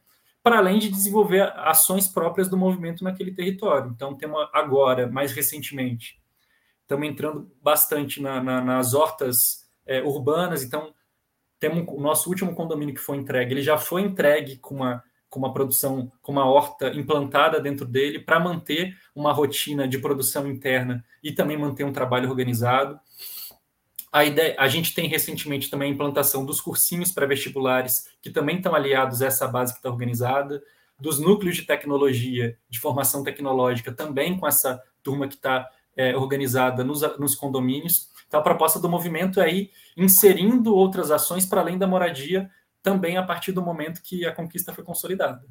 [0.47, 3.91] Para além de desenvolver ações próprias do movimento naquele território.
[3.93, 6.21] Então, temos agora, mais recentemente,
[6.83, 10.63] estamos entrando bastante na, na, nas hortas é, urbanas.
[10.63, 10.93] Então,
[11.59, 15.39] temos o nosso último condomínio que foi entregue, ele já foi entregue com uma com
[15.39, 21.03] uma produção, com uma horta implantada dentro dele para manter uma rotina de produção interna
[21.21, 22.97] e também manter um trabalho organizado.
[24.11, 28.73] A, ideia, a gente tem recentemente também a implantação dos cursinhos pré-vestibulares, que também estão
[28.73, 30.61] aliados a essa base que está organizada,
[30.99, 36.83] dos núcleos de tecnologia, de formação tecnológica, também com essa turma que está é, organizada
[36.83, 38.09] nos, nos condomínios.
[38.27, 42.49] Então, a proposta do movimento é ir inserindo outras ações para além da moradia
[42.81, 45.45] também a partir do momento que a conquista foi consolidada.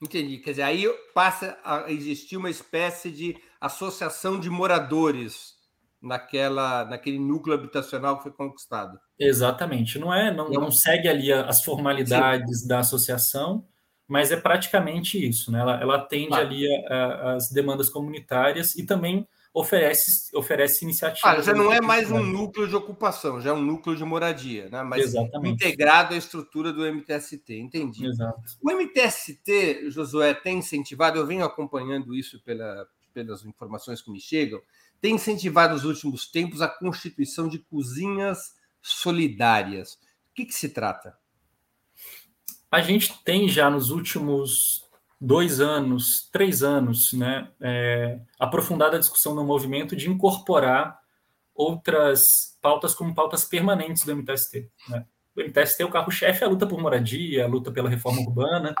[0.00, 0.38] Entendi.
[0.38, 5.57] Quer dizer, aí passa a existir uma espécie de associação de moradores
[6.00, 8.98] naquela, naquele núcleo habitacional que foi conquistado.
[9.18, 9.98] Exatamente.
[9.98, 12.68] Não é, não, não segue ali as formalidades Sim.
[12.68, 13.64] da associação,
[14.06, 15.50] mas é praticamente isso.
[15.50, 15.60] Né?
[15.60, 16.46] Ela, ela atende claro.
[16.46, 21.38] ali a, a, as demandas comunitárias e também oferece, oferece iniciativas.
[21.38, 24.68] Ah, já não é mais um núcleo de ocupação, já é um núcleo de moradia,
[24.68, 24.82] né?
[24.82, 25.54] mas Exatamente.
[25.54, 28.06] integrado à estrutura do MTST, entendi.
[28.06, 28.40] Exato.
[28.62, 34.60] O MTST, Josué, tem incentivado, eu venho acompanhando isso pela, pelas informações que me chegam,
[35.00, 39.94] tem incentivado nos últimos tempos a constituição de cozinhas solidárias.
[40.30, 41.16] O que, que se trata?
[42.70, 44.84] A gente tem já nos últimos
[45.20, 50.98] dois anos, três anos, né, é, aprofundada a discussão no movimento de incorporar
[51.54, 54.70] outras pautas como pautas permanentes do MTST.
[54.88, 55.04] Né?
[55.34, 58.74] O MTST, é o carro-chefe, é a luta por moradia, a luta pela reforma urbana,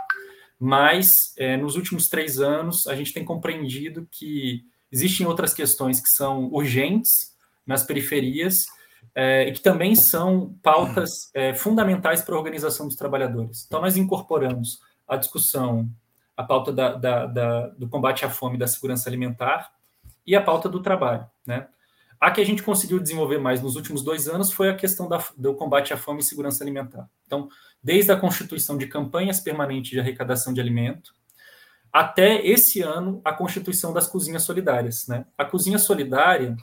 [0.60, 6.08] mas é, nos últimos três anos a gente tem compreendido que existem outras questões que
[6.08, 7.34] são urgentes
[7.66, 8.66] nas periferias
[9.14, 13.64] é, e que também são pautas é, fundamentais para a organização dos trabalhadores.
[13.66, 15.90] Então, nós incorporamos a discussão
[16.36, 19.72] a pauta da, da, da, do combate à fome e da segurança alimentar
[20.24, 21.26] e a pauta do trabalho.
[21.44, 21.66] Né?
[22.20, 25.54] A que a gente conseguiu desenvolver mais nos últimos dois anos foi a questão do
[25.54, 27.10] combate à fome e segurança alimentar.
[27.26, 27.48] Então,
[27.82, 31.12] desde a constituição de campanhas permanentes de arrecadação de alimento,
[31.98, 35.08] até esse ano, a constituição das cozinhas solidárias.
[35.08, 35.26] Né?
[35.36, 36.56] A cozinha solidária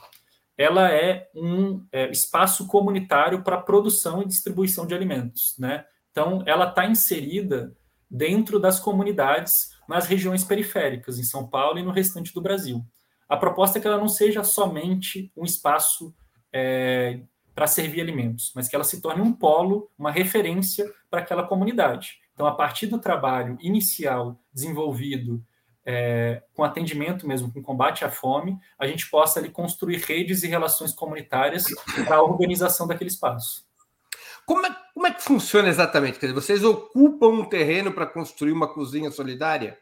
[0.58, 5.54] ela é um é, espaço comunitário para produção e distribuição de alimentos.
[5.60, 5.84] Né?
[6.10, 7.76] Então, ela está inserida
[8.10, 12.82] dentro das comunidades nas regiões periféricas, em São Paulo e no restante do Brasil.
[13.28, 16.16] A proposta é que ela não seja somente um espaço
[16.54, 17.20] é,
[17.54, 22.20] para servir alimentos, mas que ela se torne um polo, uma referência para aquela comunidade.
[22.36, 25.42] Então, a partir do trabalho inicial desenvolvido
[25.86, 30.48] é, com atendimento mesmo, com combate à fome, a gente possa ali construir redes e
[30.48, 31.64] relações comunitárias
[32.06, 33.64] para a organização daquele espaço.
[34.46, 36.20] Como é, como é que funciona exatamente?
[36.20, 39.78] Quer dizer, vocês ocupam um terreno para construir uma cozinha solidária?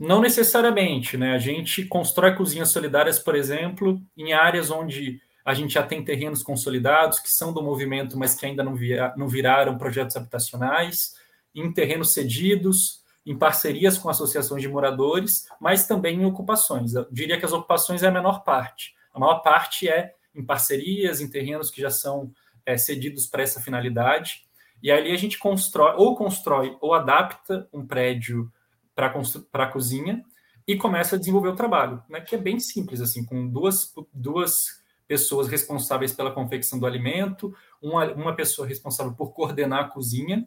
[0.00, 1.34] Não necessariamente, né?
[1.34, 6.42] A gente constrói cozinhas solidárias, por exemplo, em áreas onde a gente já tem terrenos
[6.42, 11.14] consolidados, que são do movimento, mas que ainda não, via, não viraram projetos habitacionais.
[11.54, 16.94] Em terrenos cedidos, em parcerias com associações de moradores, mas também em ocupações.
[16.94, 18.94] Eu diria que as ocupações é a menor parte.
[19.12, 22.32] A maior parte é em parcerias, em terrenos que já são
[22.64, 24.46] é, cedidos para essa finalidade.
[24.82, 28.50] E ali a gente constrói, ou constrói, ou adapta um prédio
[28.94, 29.12] para
[29.52, 30.24] a cozinha
[30.66, 34.82] e começa a desenvolver o trabalho, né, que é bem simples, assim, com duas, duas
[35.06, 40.46] pessoas responsáveis pela confecção do alimento, uma, uma pessoa responsável por coordenar a cozinha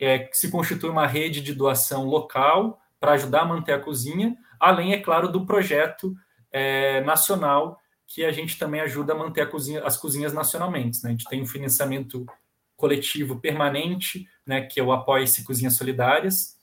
[0.00, 4.92] é, se constitui uma rede de doação local para ajudar a manter a cozinha, além,
[4.92, 6.14] é claro, do projeto
[6.50, 11.02] é, nacional que a gente também ajuda a manter a cozinha, as cozinhas nacionalmente.
[11.02, 11.10] Né?
[11.10, 12.24] A gente tem um financiamento
[12.76, 16.56] coletivo permanente, né, que é o Apoia-se Cozinhas Solidárias,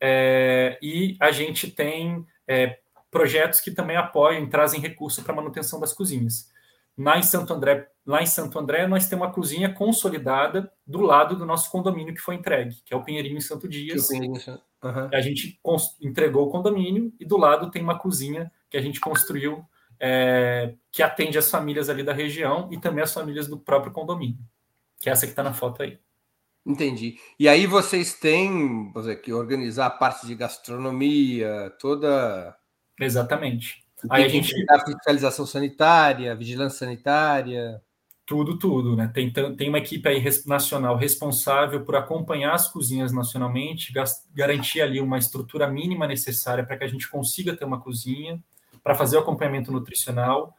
[0.00, 2.78] é, e a gente tem é,
[3.10, 6.50] projetos que também apoiam e trazem recurso para a manutenção das cozinhas.
[6.98, 11.36] Lá em Santo André, lá em Santo André, nós temos uma cozinha consolidada do lado
[11.36, 14.08] do nosso condomínio que foi entregue, que é o Pinheirinho em Santo Dias.
[14.10, 15.08] Uhum.
[15.12, 15.60] A gente
[16.00, 19.64] entregou o condomínio e do lado tem uma cozinha que a gente construiu
[20.00, 24.38] é, que atende as famílias ali da região e também as famílias do próprio condomínio,
[25.00, 25.98] que é essa que está na foto aí.
[26.66, 27.18] Entendi.
[27.38, 32.56] E aí vocês têm dizer, que organizar a parte de gastronomia, toda.
[33.00, 33.84] Exatamente.
[34.08, 34.52] Aí a gente.
[34.70, 37.80] A fiscalização sanitária, vigilância sanitária.
[38.24, 39.10] Tudo, tudo, né?
[39.12, 43.92] Tem, tem uma equipe aí nacional responsável por acompanhar as cozinhas nacionalmente,
[44.32, 48.40] garantir ali uma estrutura mínima necessária para que a gente consiga ter uma cozinha,
[48.82, 50.54] para fazer o acompanhamento nutricional.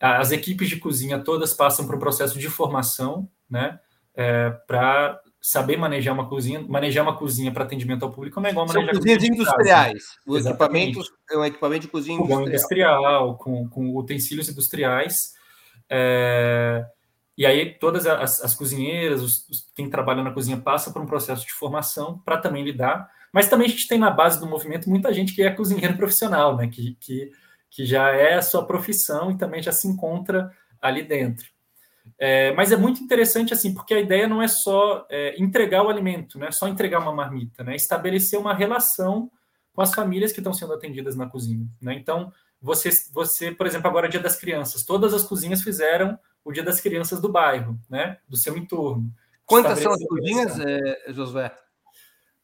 [0.00, 3.78] As equipes de cozinha todas passam por um processo de formação, né?
[4.14, 8.50] É, para saber manejar uma cozinha, manejar uma cozinha para atendimento ao público não é
[8.50, 10.04] igual manejar São cozinhas industriais.
[10.26, 12.46] O equipamento é um equipamento de cozinha industrial.
[12.48, 15.37] industrial com, com utensílios industriais.
[15.90, 16.84] É,
[17.36, 21.06] e aí todas as, as cozinheiras, os, os, quem trabalha na cozinha passa por um
[21.06, 23.08] processo de formação para também lidar.
[23.32, 26.56] Mas também a gente tem na base do movimento muita gente que é cozinheiro profissional,
[26.56, 26.68] né?
[26.68, 27.30] Que, que,
[27.70, 31.46] que já é a sua profissão e também já se encontra ali dentro.
[32.18, 35.88] É, mas é muito interessante assim, porque a ideia não é só é, entregar o
[35.88, 37.76] alimento, não é só entregar uma marmita, né?
[37.76, 39.30] Estabelecer uma relação
[39.72, 41.94] com as famílias que estão sendo atendidas na cozinha, né?
[41.94, 46.52] Então, você, você, por exemplo, agora é Dia das Crianças, todas as cozinhas fizeram o
[46.52, 48.18] Dia das Crianças do bairro, né?
[48.28, 49.12] Do seu entorno.
[49.44, 51.54] Quantas são as cozinhas, é, Josué?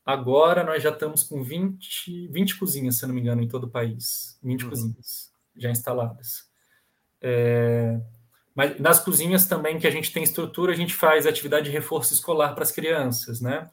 [0.05, 3.71] Agora nós já estamos com 20, 20 cozinhas, se não me engano, em todo o
[3.71, 4.39] país.
[4.43, 4.71] 20 uhum.
[4.71, 6.49] cozinhas já instaladas.
[7.21, 7.99] É,
[8.55, 12.12] mas nas cozinhas também que a gente tem estrutura, a gente faz atividade de reforço
[12.12, 13.69] escolar para as crianças, né?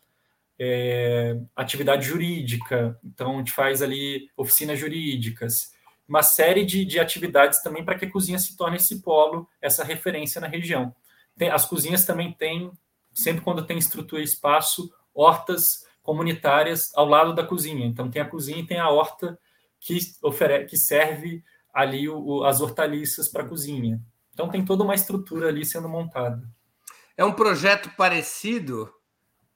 [0.58, 5.72] É, atividade jurídica, então a gente faz ali oficinas jurídicas,
[6.12, 9.82] uma série de, de atividades também para que a cozinha se torne esse polo, essa
[9.82, 10.94] referência na região.
[11.38, 12.70] Tem, as cozinhas também têm,
[13.14, 17.86] sempre quando tem estrutura e espaço, hortas comunitárias ao lado da cozinha.
[17.86, 19.40] Então tem a cozinha e tem a horta
[19.80, 21.42] que, ofere, que serve
[21.74, 23.98] ali o, o, as hortaliças para a cozinha.
[24.34, 26.44] Então tem toda uma estrutura ali sendo montada.
[27.16, 28.94] É um projeto parecido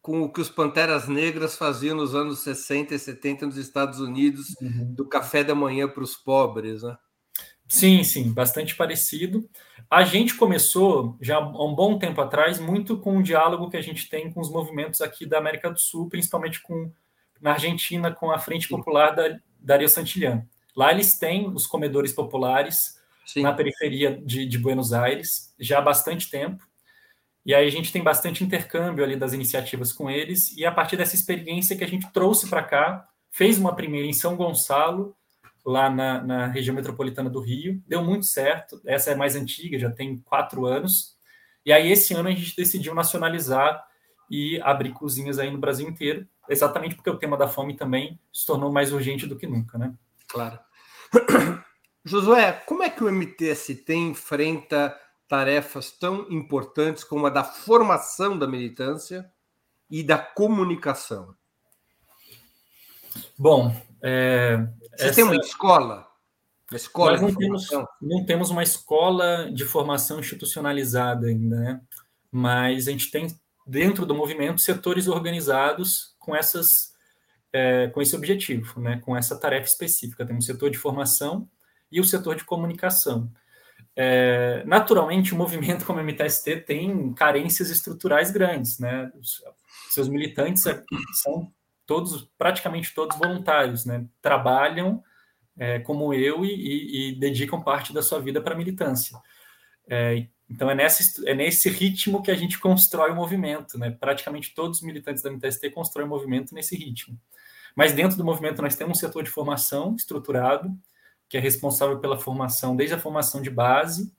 [0.06, 4.56] com o que os Panteras Negras faziam nos anos 60 e 70 nos Estados Unidos,
[4.62, 4.93] uhum.
[4.93, 6.95] do café da manhã para os pobres, né?
[7.68, 9.49] Sim, sim, bastante parecido.
[9.89, 13.82] A gente começou já há um bom tempo atrás muito com o diálogo que a
[13.82, 16.91] gente tem com os movimentos aqui da América do Sul, principalmente com
[17.41, 20.43] na Argentina com a Frente Popular da Dario Santillan.
[20.76, 23.41] Lá eles têm os comedores populares Sim.
[23.41, 26.64] na periferia de, de Buenos Aires já há bastante tempo.
[27.46, 30.98] E aí a gente tem bastante intercâmbio ali das iniciativas com eles, e a partir
[30.98, 35.16] dessa experiência que a gente trouxe para cá, fez uma primeira em São Gonçalo,
[35.64, 39.91] lá na, na, região metropolitana do Rio, deu muito certo, essa é mais antiga, já
[39.91, 41.16] tem quatro anos,
[41.66, 43.84] e aí esse ano a gente decidiu nacionalizar
[44.30, 48.46] e abrir cozinhas aí no Brasil inteiro, exatamente porque o tema da fome também se
[48.46, 49.93] tornou mais urgente do que nunca, né?
[50.28, 50.60] Claro.
[52.04, 54.96] Josué, como é que o MTST enfrenta
[55.28, 59.30] tarefas tão importantes como a da formação da militância
[59.89, 61.36] e da comunicação?
[63.38, 64.57] Bom, é,
[64.95, 65.15] você essa...
[65.15, 66.07] tem uma escola?
[66.69, 67.67] Uma escola Nós não temos,
[68.01, 71.82] não temos uma escola de formação institucionalizada ainda, né?
[72.32, 73.28] mas a gente tem
[73.65, 76.93] dentro do movimento setores organizados com essas
[77.53, 78.99] é, com esse objetivo, né?
[78.99, 80.26] com essa tarefa específica.
[80.26, 81.47] Tem um setor de formação
[81.89, 83.32] e o setor de comunicação.
[83.96, 89.12] É, naturalmente, o movimento como MTST tem carências estruturais grandes, né?
[89.89, 90.84] Seus militantes é,
[91.24, 91.52] são
[91.86, 94.06] todos, praticamente todos voluntários, né?
[94.22, 95.02] Trabalham
[95.58, 99.18] é, como eu e, e, e, dedicam parte da sua vida para a militância.
[99.88, 103.91] É, Então é, nessa, é nesse ritmo que a gente constrói o movimento, né?
[103.91, 107.18] Praticamente todos os militantes da MTST constroem o movimento nesse ritmo.
[107.76, 110.70] Mas dentro do movimento nós temos um setor de formação estruturado,
[111.30, 114.13] que é responsável pela formação, desde a formação de base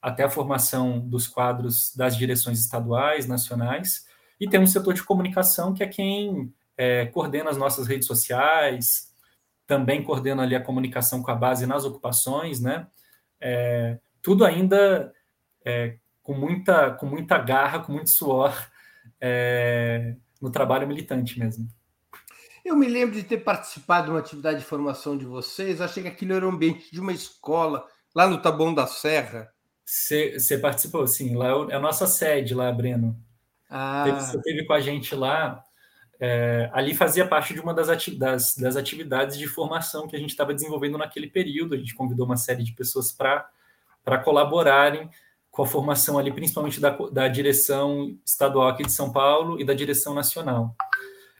[0.00, 4.06] até a formação dos quadros das direções estaduais, nacionais,
[4.40, 9.12] e temos um setor de comunicação, que é quem é, coordena as nossas redes sociais,
[9.66, 12.86] também coordena ali a comunicação com a base nas ocupações, né?
[13.40, 15.12] É, tudo ainda
[15.64, 18.54] é, com, muita, com muita garra, com muito suor
[19.20, 21.68] é, no trabalho militante mesmo.
[22.68, 26.08] Eu me lembro de ter participado de uma atividade de formação de vocês, achei que
[26.10, 29.50] aquilo era um ambiente de uma escola, lá no Taboão da Serra.
[29.86, 33.18] Você participou, sim, lá é, é a nossa sede, lá, Breno.
[33.70, 34.04] Ah.
[34.20, 35.64] Você esteve com a gente lá,
[36.20, 40.18] é, ali fazia parte de uma das, ati das, das, atividades de formação que a
[40.18, 41.74] gente estava desenvolvendo naquele período.
[41.74, 45.08] A gente convidou uma série de pessoas para colaborarem
[45.50, 49.72] com a formação ali, principalmente da, da direção estadual aqui de São Paulo e da
[49.72, 50.76] direção nacional.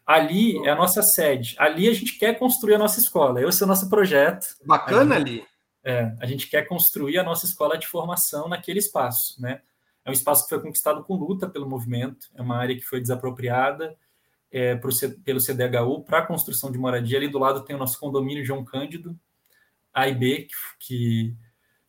[0.08, 1.54] Ali é a nossa sede.
[1.58, 3.46] Ali a gente quer construir a nossa escola.
[3.46, 4.56] Esse é o nosso projeto.
[4.64, 5.44] Bacana ali.
[5.84, 9.60] É, a gente quer construir a nossa escola de formação naquele espaço, né?
[10.02, 13.02] É um espaço que foi conquistado com luta pelo movimento, é uma área que foi
[13.02, 13.94] desapropriada
[14.50, 14.90] é, pro,
[15.22, 17.18] pelo CDHU para a construção de moradia.
[17.18, 19.14] Ali do lado tem o nosso condomínio João Cândido,
[19.92, 20.48] A e B,
[20.78, 21.36] que,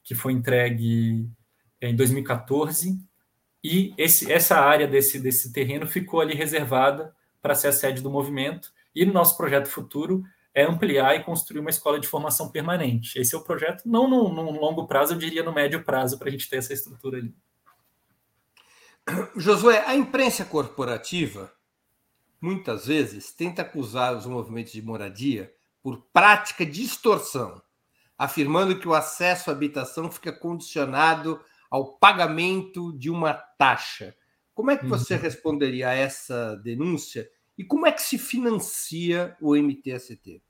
[0.03, 1.25] que foi entregue
[1.81, 2.99] em 2014,
[3.63, 8.09] e esse, essa área desse, desse terreno ficou ali reservada para ser a sede do
[8.09, 8.71] movimento.
[8.95, 10.23] E no nosso projeto futuro
[10.53, 13.19] é ampliar e construir uma escola de formação permanente.
[13.19, 16.31] Esse é o projeto, não no, longo prazo, eu diria no médio prazo, para a
[16.31, 17.33] gente ter essa estrutura ali.
[19.37, 21.51] Josué, a imprensa corporativa
[22.41, 27.61] muitas vezes tenta acusar os movimentos de moradia por prática de extorsão,
[28.17, 34.15] afirmando que o acesso à habitação fica condicionado ao pagamento de uma taxa.
[34.59, 35.21] Como é que você uhum.
[35.21, 40.41] responderia a essa denúncia e como é que se financia o MTST?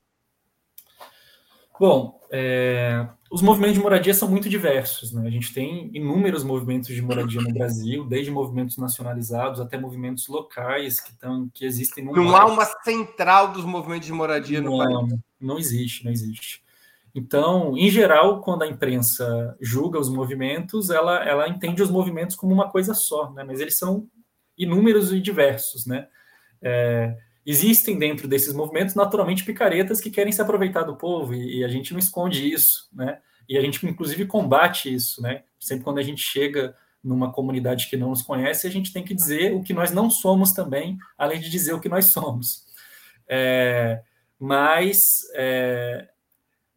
[1.78, 5.12] Bom, é, os movimentos de moradia são muito diversos.
[5.12, 5.28] Né?
[5.28, 11.00] A gente tem inúmeros movimentos de moradia no Brasil, desde movimentos nacionalizados até movimentos locais
[11.00, 14.78] que, tão, que existem no Não há uma central dos movimentos de moradia não, no
[14.78, 15.20] país.
[15.40, 16.64] Não existe, não existe.
[17.14, 22.54] Então, em geral, quando a imprensa julga os movimentos, ela, ela entende os movimentos como
[22.54, 23.42] uma coisa só, né?
[23.42, 24.08] mas eles são
[24.56, 25.86] inúmeros e diversos.
[25.86, 26.06] Né?
[26.62, 31.64] É, existem dentro desses movimentos, naturalmente, picaretas que querem se aproveitar do povo, e, e,
[31.64, 33.18] a gente não esconde isso, né?
[33.48, 35.20] e a gente, inclusive, combate isso.
[35.20, 35.42] Né?
[35.58, 39.14] Sempre quando a gente chega numa comunidade que não nos conhece, a gente tem que
[39.14, 42.66] dizer o que nós não somos também, além de dizer o que nós somos.
[43.26, 44.02] É,
[44.38, 46.08] mas é,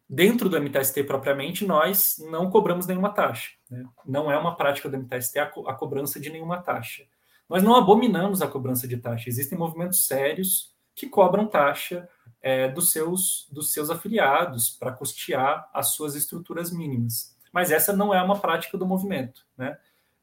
[0.08, 3.52] Dentro do MTST propriamente, nós não cobramos nenhuma taxa.
[3.70, 3.84] Né?
[4.04, 7.04] Não é uma prática do MTST a, co a cobrança de nenhuma taxa.
[7.48, 9.28] Nós não abominamos a cobrança de taxa.
[9.28, 12.08] Existem movimentos sérios que cobram taxa
[12.40, 17.34] é, dos, seus, dos seus afiliados para custear as suas estruturas mínimas.
[17.52, 19.46] Mas essa não é uma prática do movimento.
[19.56, 19.78] Né?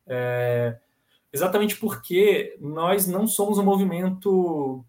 [0.05, 0.77] É,
[1.33, 4.85] exatamente porque nós não somos um movimento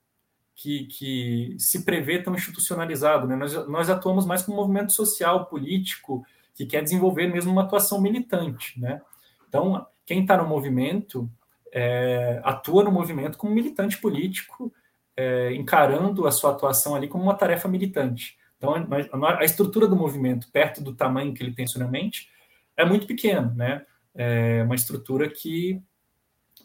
[0.54, 3.26] que, que se prevê tão institucionalizado.
[3.26, 3.36] Né?
[3.36, 6.24] Nós, nós atuamos mais como movimento social, político,
[6.54, 8.80] que quer desenvolver mesmo uma atuação militante.
[8.80, 9.00] Né?
[9.48, 11.30] Então, quem está no movimento
[11.72, 14.72] é, atua no movimento como militante político,
[15.16, 18.38] é, encarando a sua atuação ali como uma tarefa militante.
[18.56, 22.28] Então, a, a estrutura do movimento, perto do tamanho que ele tem mente,
[22.76, 23.84] é muito pequena, né?
[24.14, 25.82] É uma estrutura que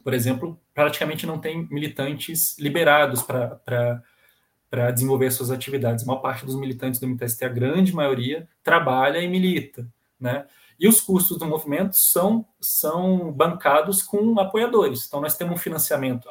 [0.07, 6.03] por exemplo, praticamente não tem militantes liberados para desenvolver suas atividades.
[6.03, 9.91] A maior parte dos militantes do MTST, a grande maioria, trabalha e milita.
[10.19, 10.45] Né?
[10.79, 15.07] E os custos do movimento são, são bancados com apoiadores.
[15.07, 16.29] Então, nós temos um financiamento.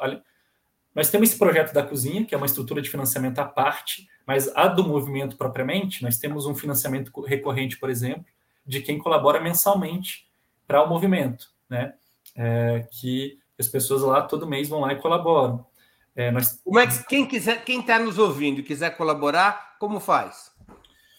[0.95, 4.47] Nós temos esse projeto da cozinha, que é uma estrutura de financiamento à parte, mas
[4.55, 8.23] a do movimento propriamente, nós temos um financiamento recorrente, por exemplo,
[8.65, 10.25] de quem colabora mensalmente
[10.65, 11.95] para o movimento, né?
[12.33, 15.65] É, que as pessoas lá todo mês vão lá e colaboram.
[16.15, 16.61] É, nós...
[16.63, 20.51] Como é que quem quiser, quem está nos ouvindo e quiser colaborar, como faz?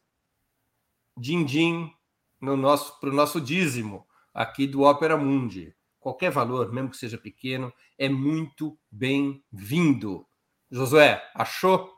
[1.16, 1.94] din-din
[2.42, 5.76] no nosso, para o nosso dízimo aqui do Opera Mundi.
[6.00, 10.26] Qualquer valor, mesmo que seja pequeno, é muito bem-vindo.
[10.72, 11.96] Josué, achou?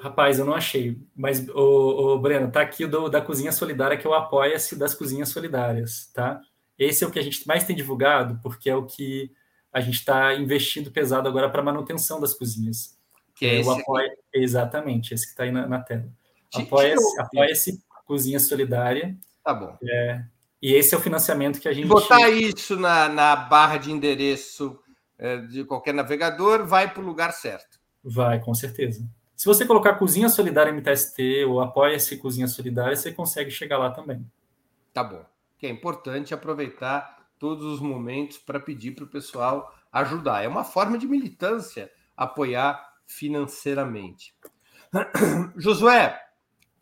[0.00, 0.98] Rapaz, eu não achei.
[1.14, 5.28] Mas, o, Breno, tá aqui do, da Cozinha Solidária, que é o Apoia-se das Cozinhas
[5.28, 6.40] Solidárias, tá?
[6.78, 9.30] Esse é o que a gente mais tem divulgado, porque é o que
[9.70, 12.98] a gente está investindo pesado agora para manutenção das cozinhas.
[13.34, 16.08] Que é, é o apoia, exatamente, esse que está aí na, na tela.
[16.54, 17.52] Apoia-se apoia
[18.06, 19.16] Cozinha Solidária.
[19.44, 19.76] Tá bom.
[19.82, 20.24] É,
[20.62, 21.86] e esse é o financiamento que a gente.
[21.86, 24.78] Botar isso na, na barra de endereço
[25.18, 27.78] é, de qualquer navegador, vai para o lugar certo.
[28.02, 29.06] Vai, com certeza.
[29.40, 34.30] Se você colocar Cozinha Solidária MTST ou Apoia-se Cozinha Solidária, você consegue chegar lá também.
[34.92, 35.24] Tá bom.
[35.56, 40.44] Que é importante aproveitar todos os momentos para pedir para o pessoal ajudar.
[40.44, 44.34] É uma forma de militância apoiar financeiramente.
[45.56, 46.20] Josué,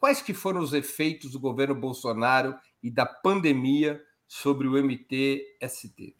[0.01, 6.13] quais que foram os efeitos do governo Bolsonaro e da pandemia sobre o MTST?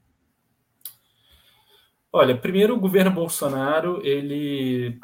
[2.13, 5.01] Olha, primeiro o governo Bolsonaro, ele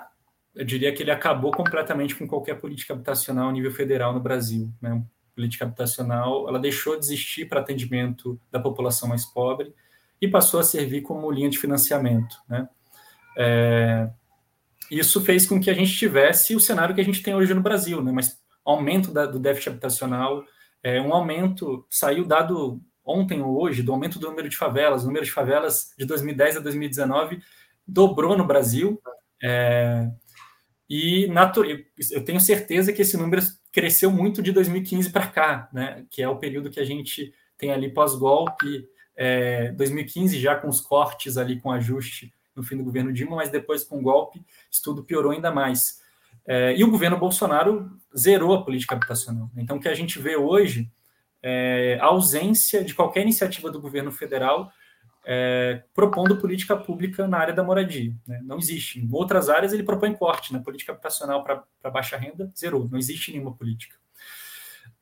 [0.54, 4.72] eu diria que ele acabou completamente com qualquer política habitacional a nível federal no Brasil,
[4.80, 5.02] né?
[5.34, 9.74] política habitacional, ela deixou de existir para atendimento da população mais pobre
[10.20, 12.36] e passou a servir como linha de financiamento.
[12.48, 12.68] Né?
[13.36, 14.08] É,
[14.90, 17.60] isso fez com que a gente tivesse o cenário que a gente tem hoje no
[17.60, 18.12] Brasil, né?
[18.12, 20.44] mas aumento da, do déficit habitacional,
[20.82, 25.06] é, um aumento, saiu dado ontem ou hoje, do aumento do número de favelas, o
[25.06, 27.42] número de favelas de 2010 a 2019
[27.86, 29.00] dobrou no Brasil,
[29.42, 30.08] é,
[30.88, 31.28] e
[32.10, 36.04] eu tenho certeza que esse número cresceu muito de 2015 para cá, né?
[36.10, 40.80] Que é o período que a gente tem ali pós-golpe, é, 2015 já com os
[40.80, 44.82] cortes ali com ajuste no fim do governo Dilma, mas depois com o golpe isso
[44.82, 46.02] tudo piorou ainda mais.
[46.46, 49.50] É, e o governo Bolsonaro zerou a política habitacional.
[49.56, 50.90] Então, o que a gente vê hoje
[51.42, 54.70] é a ausência de qualquer iniciativa do governo federal
[55.26, 58.14] é, propondo política pública na área da moradia.
[58.26, 58.40] Né?
[58.44, 59.00] Não existe.
[59.00, 60.64] Em outras áreas ele propõe corte, na né?
[60.64, 63.96] política habitacional para baixa renda, zerou, não existe nenhuma política.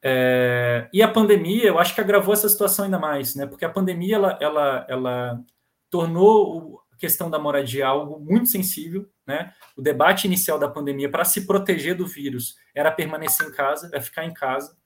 [0.04, 3.46] É, e a pandemia, eu acho que agravou essa situação ainda mais, né?
[3.46, 5.40] porque a pandemia ela, ela, ela
[5.88, 9.08] tornou a questão da moradia algo muito sensível.
[9.26, 9.52] Né?
[9.76, 14.02] O debate inicial da pandemia para se proteger do vírus era permanecer em casa, era
[14.02, 14.76] ficar em casa,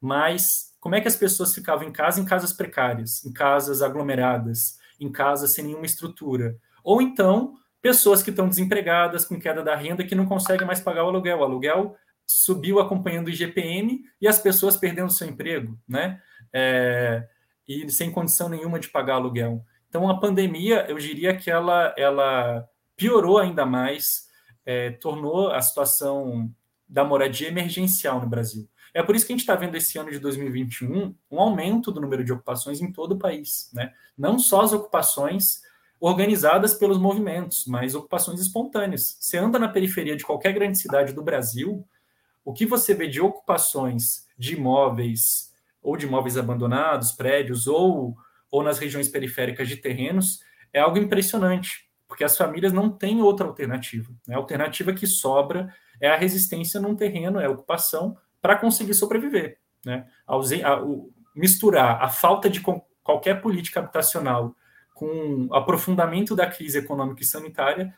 [0.00, 4.78] mas como é que as pessoas ficavam em casa, em casas precárias, em casas aglomeradas,
[5.00, 6.58] em casas sem nenhuma estrutura.
[6.84, 11.04] Ou então, pessoas que estão desempregadas, com queda da renda, que não conseguem mais pagar
[11.04, 11.38] o aluguel.
[11.38, 16.20] O aluguel subiu acompanhando o IGPM e as pessoas perdendo seu emprego, né?
[16.52, 17.26] É,
[17.66, 19.64] e sem condição nenhuma de pagar aluguel.
[19.88, 24.28] Então, a pandemia, eu diria que ela, ela piorou ainda mais,
[24.66, 26.54] é, tornou a situação
[26.86, 28.68] da moradia emergencial no Brasil.
[28.94, 32.00] É por isso que a gente está vendo esse ano de 2021 um aumento do
[32.00, 33.68] número de ocupações em todo o país.
[33.74, 33.92] Né?
[34.16, 35.62] Não só as ocupações
[35.98, 39.16] organizadas pelos movimentos, mas ocupações espontâneas.
[39.18, 41.84] Você anda na periferia de qualquer grande cidade do Brasil,
[42.44, 45.50] o que você vê de ocupações de imóveis,
[45.82, 48.16] ou de imóveis abandonados, prédios, ou,
[48.50, 50.40] ou nas regiões periféricas de terrenos,
[50.72, 54.12] é algo impressionante, porque as famílias não têm outra alternativa.
[54.26, 54.34] Né?
[54.34, 59.56] A alternativa que sobra é a resistência num terreno, é a ocupação, para conseguir sobreviver.
[59.86, 60.06] Né?
[60.26, 62.60] A, a, o, misturar a falta de
[63.02, 64.54] qualquer política habitacional
[64.92, 67.94] com o aprofundamento da crise econômica e sanitária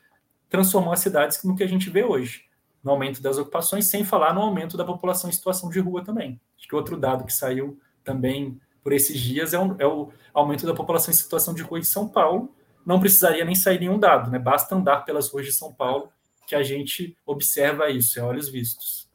[0.49, 2.44] transformou as cidades no que a gente vê hoje,
[2.80, 6.40] no aumento das ocupações, sem falar no aumento da população em situação de rua também.
[6.57, 10.64] Acho que outro dado que saiu também por esses dias é, um, é o aumento
[10.64, 12.55] da população em situação de rua em São Paulo.
[12.86, 14.38] Não precisaria nem sair nenhum dado, né?
[14.38, 16.09] Basta andar pelas ruas de São Paulo
[16.47, 19.05] que a gente observa isso, é olhos vistos.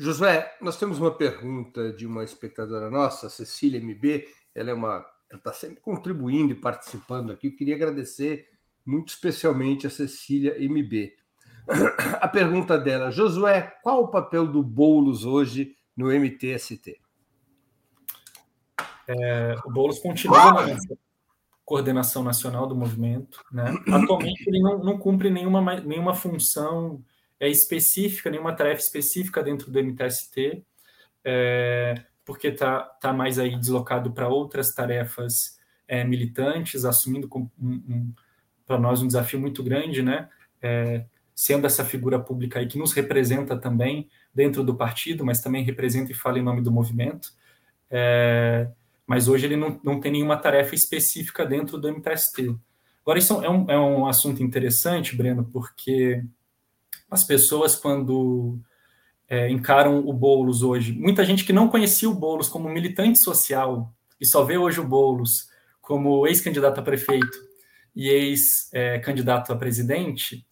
[0.00, 4.26] Josué, nós temos uma pergunta de uma espectadora nossa, Cecília MB.
[4.54, 7.48] Ela é uma, ela está sempre contribuindo e participando aqui.
[7.48, 8.48] Eu queria agradecer
[8.82, 11.12] muito especialmente a Cecília MB.
[12.18, 16.98] A pergunta dela, Josué, qual o papel do Boulos hoje no MTST?
[19.06, 20.78] É, o Boulos continua na
[21.62, 23.44] coordenação nacional do movimento.
[23.52, 23.64] Né?
[23.92, 27.04] Atualmente ele não, não cumpre nenhuma, nenhuma função
[27.40, 30.62] é específica, nenhuma tarefa específica dentro do MTST,
[31.24, 38.12] é, porque está tá mais aí deslocado para outras tarefas é, militantes, assumindo um, um,
[38.66, 40.28] para nós um desafio muito grande, né?
[40.62, 45.64] É, sendo essa figura pública aí que nos representa também dentro do partido, mas também
[45.64, 47.32] representa e fala em nome do movimento.
[47.90, 48.68] É,
[49.06, 52.54] mas hoje ele não, não tem nenhuma tarefa específica dentro do MTST.
[53.02, 56.22] Agora, isso é um, é um assunto interessante, Breno, porque
[57.10, 58.58] as pessoas, quando
[59.28, 63.92] é, encaram o Boulos hoje, muita gente que não conhecia o Boulos como militante social
[64.20, 65.48] e só vê hoje o Boulos
[65.80, 67.38] como ex-candidato a prefeito
[67.94, 70.46] e ex-candidato a presidente,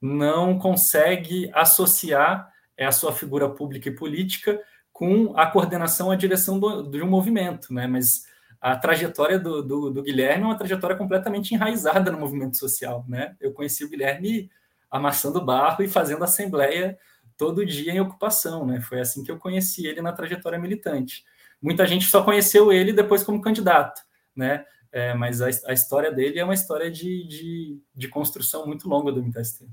[0.00, 4.60] não consegue associar a sua figura pública e política
[4.92, 7.86] com a coordenação, a direção do, de um movimento, né?
[7.86, 8.24] Mas
[8.60, 13.34] a trajetória do, do, do, Guilherme é uma trajetória completamente enraizada no movimento social, né?
[13.40, 14.50] Eu conheci o Guilherme
[14.92, 16.98] amassando barro e fazendo assembleia
[17.38, 18.80] todo dia em ocupação, né?
[18.82, 21.24] Foi assim que eu conheci ele na trajetória militante.
[21.60, 24.02] Muita gente só conheceu ele depois como candidato,
[24.36, 24.66] né?
[24.92, 29.10] É, mas a, a, história dele é uma história de, de, de construção muito longa
[29.10, 29.66] do MTST.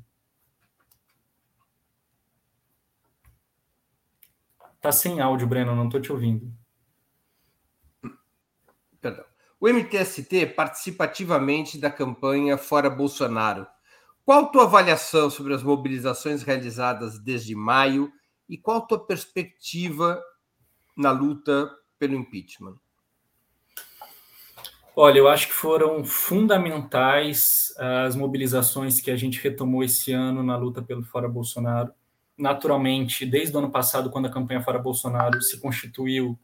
[4.79, 6.49] Tá sem áudio, Breno, não estou te ouvindo.
[9.01, 9.25] Perdão.
[9.59, 13.67] O MTST participa ativamente da campanha Fora Bolsonaro.
[14.29, 18.13] Qual tua avaliação sobre as mobilizações realizadas desde maio
[18.47, 20.21] e qual tua perspectiva
[20.95, 21.67] na luta
[21.97, 22.75] pelo impeachment?
[24.95, 27.73] Olha, eu acho que foram fundamentais
[28.05, 31.91] as mobilizações que a gente retomou esse ano na luta pelo Fora Bolsonaro
[32.37, 36.37] naturalmente, desde o ano passado, quando a campanha Fora Bolsonaro se constituiu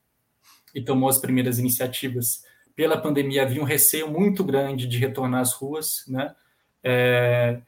[0.73, 2.43] e tomou as primeiras iniciativas,
[2.75, 6.35] pela pandemia havia um receio muito grande de retornar às ruas, né?
[6.83, 7.61] É,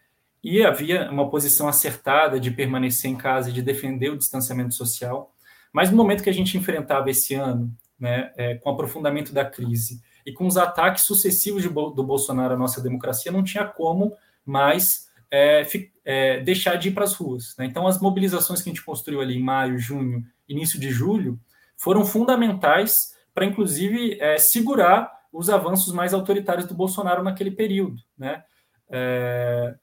[0.43, 5.33] e havia uma posição acertada de permanecer em casa de defender o distanciamento social.
[5.71, 9.43] Mas no momento que a gente enfrentava esse ano, né, é, com o aprofundamento da
[9.43, 14.13] crise e com os ataques sucessivos de, do Bolsonaro à nossa democracia, não tinha como
[14.45, 15.67] mais é,
[16.05, 17.55] é, deixar de ir para as ruas.
[17.57, 17.65] Né?
[17.65, 21.39] Então, as mobilizações que a gente construiu ali em maio, junho, início de julho,
[21.75, 28.01] foram fundamentais para, inclusive, é, segurar os avanços mais autoritários do Bolsonaro naquele período.
[28.17, 28.43] Né?
[28.89, 29.75] É,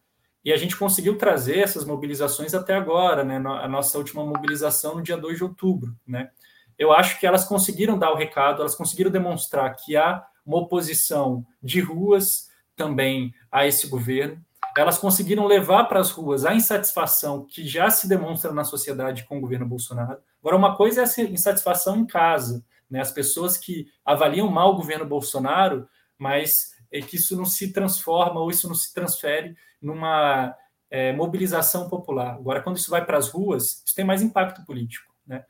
[0.44, 3.36] e a gente conseguiu trazer essas mobilizações até agora, né?
[3.36, 5.96] a nossa última mobilização no dia 2 de outubro.
[6.06, 6.30] Né?
[6.78, 11.46] Eu acho que elas conseguiram dar o recado, elas conseguiram demonstrar que há uma oposição
[11.62, 14.44] de ruas também a esse governo,
[14.76, 19.38] elas conseguiram levar para as ruas a insatisfação que já se demonstra na sociedade com
[19.38, 20.18] o governo Bolsonaro.
[20.40, 23.00] Agora, uma coisa é essa insatisfação em casa, né?
[23.00, 25.88] as pessoas que avaliam mal o governo Bolsonaro,
[26.18, 30.56] mas é que isso não se transforma ou isso não se transfere numa
[30.90, 32.34] é, mobilização popular.
[32.34, 35.12] Agora, quando isso vai para as ruas, isso tem mais impacto político.
[35.26, 35.44] Né?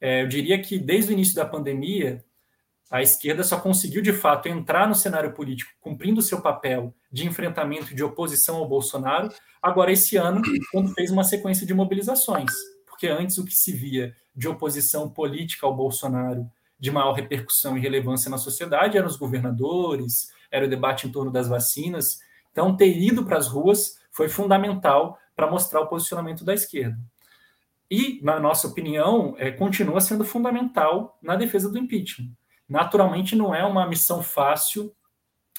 [0.00, 2.24] É, eu diria que desde o início da pandemia,
[2.90, 7.94] a esquerda só conseguiu de fato entrar no cenário político cumprindo seu papel de enfrentamento
[7.94, 12.52] de oposição ao Bolsonaro, agora esse ano, quando fez uma sequência de mobilizações.
[12.86, 17.80] Porque antes o que se via de oposição política ao Bolsonaro de maior repercussão e
[17.80, 22.18] relevância na sociedade eram os governadores, era o debate em torno das vacinas.
[22.56, 26.98] Então, ter ido para as ruas foi fundamental para mostrar o posicionamento da esquerda.
[27.90, 32.32] E, na nossa opinião, é, continua sendo fundamental na defesa do impeachment
[32.68, 34.94] naturalmente não é uma missão fácil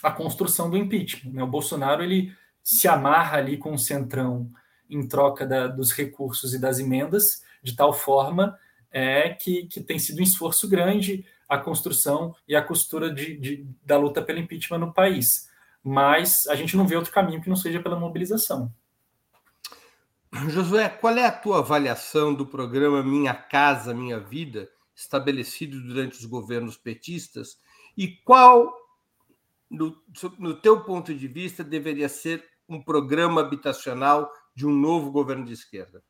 [0.04, 1.32] a construção do impeachment.
[1.32, 1.44] Né?
[1.44, 4.52] O Bolsonaro ele se amarra ali com o centrão
[4.90, 8.58] em troca da, dos recursos e das emendas, de tal forma
[8.92, 13.68] é que, que tem sido um esforço grande a construção e a costura de, de,
[13.84, 15.47] da luta pelo impeachment no país.
[15.88, 18.70] Mas a gente não vê outro caminho que não seja pela mobilização.
[20.50, 26.26] Josué, qual é a tua avaliação do programa Minha Casa Minha Vida, estabelecidos durante os
[26.26, 27.58] governos petistas
[27.96, 28.70] e qual,
[29.70, 29.98] no,
[30.38, 35.54] no teu ponto de vista, deveria ser um programa habitacional de um novo governo de
[35.54, 36.04] esquerda?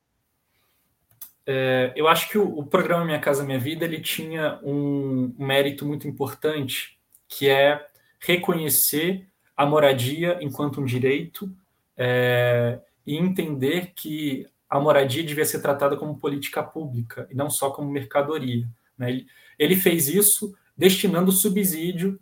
[1.46, 5.86] É, eu acho que o, o, programa Minha Casa Minha Vida ele tinha um mérito
[5.86, 7.88] muito importante, que é
[8.20, 11.52] reconhecer a moradia enquanto um direito
[11.98, 17.72] é, e entender que a moradia devia ser tratada como política pública e não só
[17.72, 18.68] como mercadoria.
[18.98, 19.26] Né?
[19.58, 22.20] Ele fez isso destinando subsídio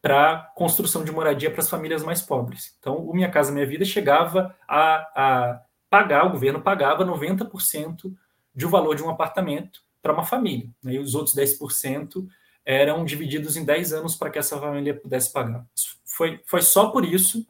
[0.00, 2.74] para construção de moradia para as famílias mais pobres.
[2.78, 5.60] Então, o Minha Casa Minha Vida chegava a, a
[5.90, 8.14] pagar, o governo pagava 90%
[8.54, 10.70] de o valor de um apartamento para uma família.
[10.82, 10.94] Né?
[10.94, 12.26] E os outros 10%
[12.72, 15.66] eram divididos em 10 anos para que essa família pudesse pagar.
[16.04, 17.44] Foi, foi só por isso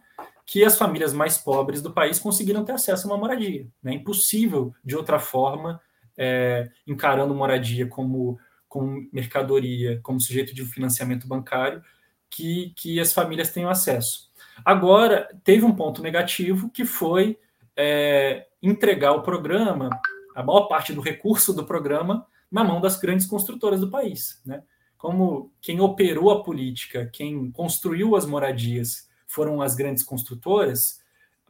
[0.47, 3.62] que as famílias mais pobres do país conseguiram ter acesso a uma moradia.
[3.85, 3.95] É né?
[3.95, 5.81] impossível, de outra forma,
[6.16, 11.83] é, encarando moradia como como mercadoria, como sujeito de financiamento bancário,
[12.31, 14.31] que, que as famílias tenham acesso.
[14.64, 17.37] Agora, teve um ponto negativo que foi
[17.77, 19.91] é, entregar o programa,
[20.37, 24.41] a maior parte do recurso do programa, na mão das grandes construtoras do país.
[24.47, 24.62] Né?
[25.01, 31.01] Como quem operou a política, quem construiu as moradias foram as grandes construtoras,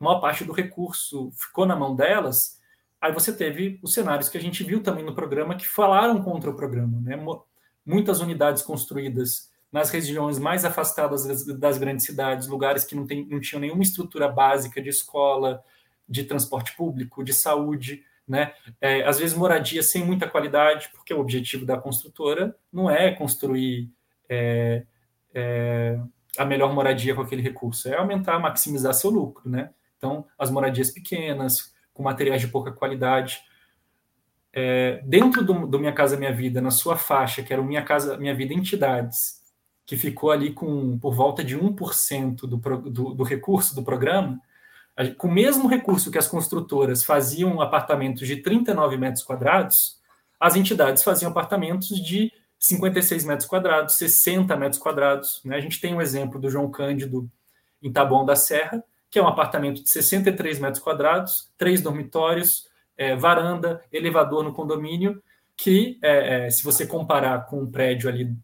[0.01, 2.61] a maior parte do recurso ficou na mão delas.
[3.01, 6.49] Aí você teve os cenários que a gente viu também no programa que falaram contra
[6.49, 7.01] o programa.
[7.01, 7.17] Né?
[7.85, 11.25] Muitas unidades construídas nas regiões mais afastadas
[11.59, 15.61] das, grandes cidades, lugares que não, tem, não tinham nenhuma estrutura básica de escola,
[16.09, 18.53] de transporte público, de saúde, né?
[18.81, 23.91] É, às vezes moradia sem muita qualidade, porque o objetivo da construtora não é construir
[24.29, 24.85] é,
[25.35, 25.99] é,
[26.39, 29.71] a melhor moradia com aquele recurso, é aumentar, maximizar seu lucro, né?
[29.99, 33.41] Então, as moradias pequenas, com materiais de pouca qualidade.
[34.53, 37.83] É, dentro do, do, Minha Casa Minha Vida, na sua faixa, que era o Minha
[37.83, 39.43] Casa Minha Vida Entidades,
[39.85, 44.41] que ficou ali com por volta de 1% do, do, do recurso do programa,
[45.17, 49.99] com o mesmo recurso que as construtoras faziam apartamentos de 39 metros quadrados,
[50.39, 55.41] as entidades faziam apartamentos de 56 metros quadrados, 60 metros quadrados.
[55.45, 55.57] Né?
[55.57, 57.31] A gente tem um exemplo do João Cândido
[57.83, 63.17] em Taboão da Serra, que é um apartamento de 63 metros quadrados, três dormitórios, é,
[63.17, 65.23] varanda, elevador no condomínio,
[65.57, 68.35] que, é, é, se você comparar com o prédio ali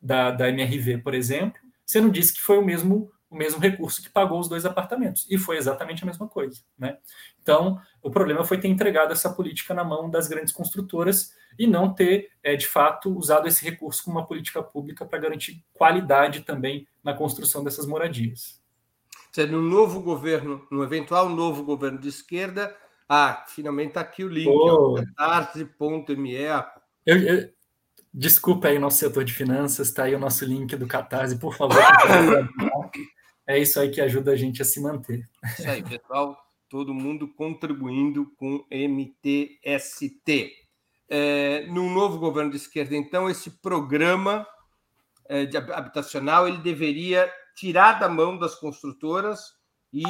[0.00, 4.02] da, da MRV, por exemplo, você não disse que foi o mesmo o mesmo recurso
[4.02, 5.26] que pagou os dois apartamentos.
[5.28, 6.60] E foi exatamente a mesma coisa.
[6.78, 6.96] Né?
[7.42, 11.92] Então, o problema foi ter entregado essa política na mão das grandes construtoras e não
[11.92, 16.86] ter, é, de fato, usado esse recurso como uma política pública para garantir qualidade também
[17.02, 18.60] na construção dessas moradias.
[19.50, 22.74] No novo governo, no eventual novo governo de esquerda,
[23.06, 24.94] ah, finalmente está aqui o link, oh.
[24.94, 26.34] catarse.me.
[27.04, 27.50] Eu, eu,
[28.14, 31.76] desculpa aí nosso setor de finanças, está aí o nosso link do Catarse, por favor.
[33.46, 35.28] É isso aí que ajuda a gente a se manter.
[35.58, 36.36] Isso aí, pessoal.
[36.68, 40.52] Todo mundo contribuindo com MTST.
[41.08, 44.44] É, no novo governo de esquerda, então, esse programa
[45.28, 49.54] é, de habitacional ele deveria tirar da mão das construtoras
[49.92, 50.02] e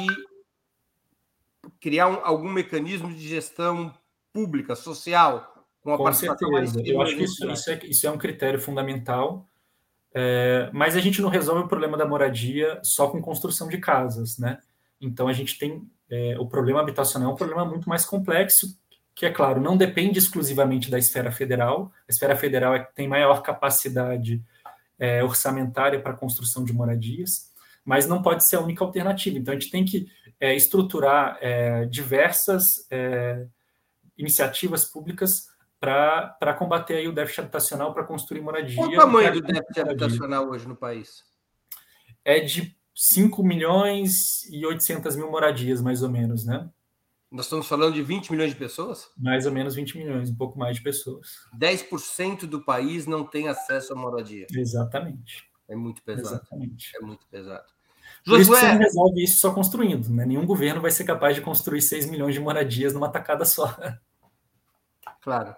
[1.79, 3.93] criar um, algum mecanismo de gestão
[4.33, 6.81] pública, social, com a com certeza.
[6.83, 9.47] Eu acho que isso, isso, é, isso é um critério fundamental
[10.19, 14.39] é, mas a gente não resolve o problema da moradia só com construção de casas,
[14.39, 14.57] né?
[14.99, 18.75] Então a gente tem é, o problema habitacional é um problema muito mais complexo,
[19.13, 21.91] que é claro, não depende exclusivamente da esfera federal.
[22.09, 24.41] A esfera federal é, tem maior capacidade
[24.97, 27.51] é, orçamentária para a construção de moradias,
[27.85, 29.37] mas não pode ser a única alternativa.
[29.37, 30.07] Então a gente tem que
[30.39, 33.45] é, estruturar é, diversas é,
[34.17, 38.75] iniciativas públicas para combater aí o déficit habitacional, para construir moradia.
[38.75, 41.23] Qual o tamanho do déficit habitacional hoje no país?
[42.25, 46.69] É de 5 milhões e 800 mil moradias, mais ou menos, né?
[47.29, 49.11] Nós estamos falando de 20 milhões de pessoas?
[49.17, 51.27] Mais ou menos 20 milhões, um pouco mais de pessoas.
[51.59, 54.47] 10% do país não tem acesso à moradia.
[54.51, 55.45] Exatamente.
[55.67, 56.35] É muito pesado.
[56.35, 56.95] Exatamente.
[56.95, 57.65] É muito pesado.
[58.23, 58.41] Josué...
[58.41, 60.25] isso você não resolve isso só construindo, né?
[60.25, 63.77] Nenhum governo vai ser capaz de construir 6 milhões de moradias numa tacada só.
[65.21, 65.55] Claro.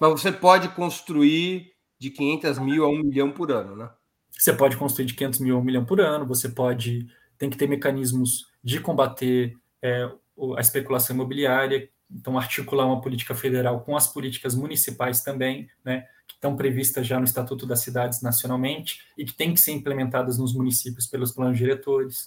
[0.00, 3.90] Mas você pode construir de 500 mil a 1 milhão por ano, né?
[4.30, 7.06] Você pode construir de 500 mil a 1 milhão por ano, você pode.
[7.38, 10.10] Tem que ter mecanismos de combater é,
[10.56, 16.34] a especulação imobiliária, então articular uma política federal com as políticas municipais também, né, que
[16.34, 20.54] estão previstas já no Estatuto das Cidades nacionalmente e que têm que ser implementadas nos
[20.54, 22.26] municípios pelos planos diretores.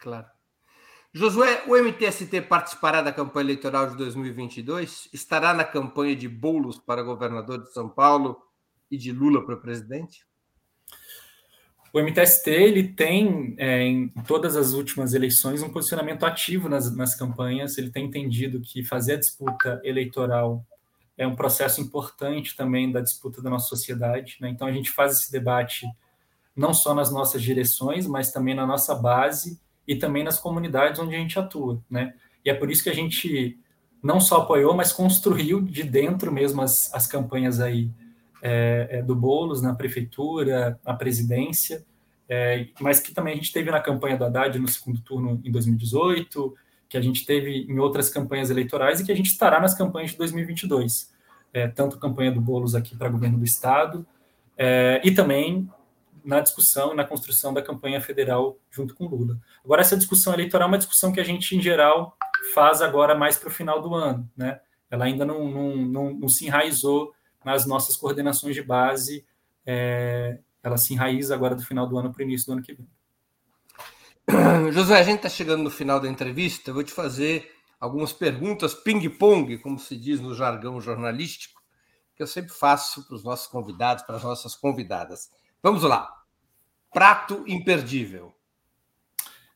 [0.00, 0.37] Claro.
[1.12, 5.08] Josué, o MTST participará da campanha eleitoral de 2022?
[5.10, 8.36] Estará na campanha de Boulos para governador de São Paulo
[8.90, 10.26] e de Lula para presidente?
[11.94, 17.14] O MTST ele tem, é, em todas as últimas eleições, um posicionamento ativo nas, nas
[17.14, 17.78] campanhas.
[17.78, 20.62] Ele tem entendido que fazer a disputa eleitoral
[21.16, 24.36] é um processo importante também da disputa da nossa sociedade.
[24.42, 24.50] Né?
[24.50, 25.86] Então, a gente faz esse debate
[26.54, 31.16] não só nas nossas direções, mas também na nossa base e também nas comunidades onde
[31.16, 32.12] a gente atua, né?
[32.44, 33.58] E é por isso que a gente
[34.02, 37.90] não só apoiou, mas construiu de dentro mesmo as, as campanhas aí
[38.42, 41.84] é, é, do Boulos na prefeitura, na presidência,
[42.28, 45.50] é, mas que também a gente teve na campanha do Haddad no segundo turno em
[45.50, 46.54] 2018,
[46.88, 50.12] que a gente teve em outras campanhas eleitorais e que a gente estará nas campanhas
[50.12, 51.12] de 2022,
[51.52, 54.06] é, tanto a campanha do Boulos aqui para governo do estado
[54.56, 55.68] é, e também
[56.24, 59.38] na discussão e na construção da campanha federal junto com Lula.
[59.64, 62.16] Agora, essa discussão eleitoral é uma discussão que a gente, em geral,
[62.54, 64.30] faz agora mais para o final do ano.
[64.36, 64.60] Né?
[64.90, 67.12] Ela ainda não, não, não, não, se enraizou
[67.44, 69.24] nas nossas coordenações de base
[69.70, 72.72] é, ela se enraiza agora do final do ano para o início do ano que
[72.72, 72.88] vem.
[74.72, 76.70] José, a gente está chegando no final da entrevista.
[76.70, 81.62] Eu vou te fazer algumas perguntas ping-pong, como se diz no jargão jornalístico,
[82.16, 85.30] que eu sempre faço para os nossos convidados, para as nossas convidadas.
[85.62, 86.24] Vamos lá.
[86.92, 88.34] Prato imperdível.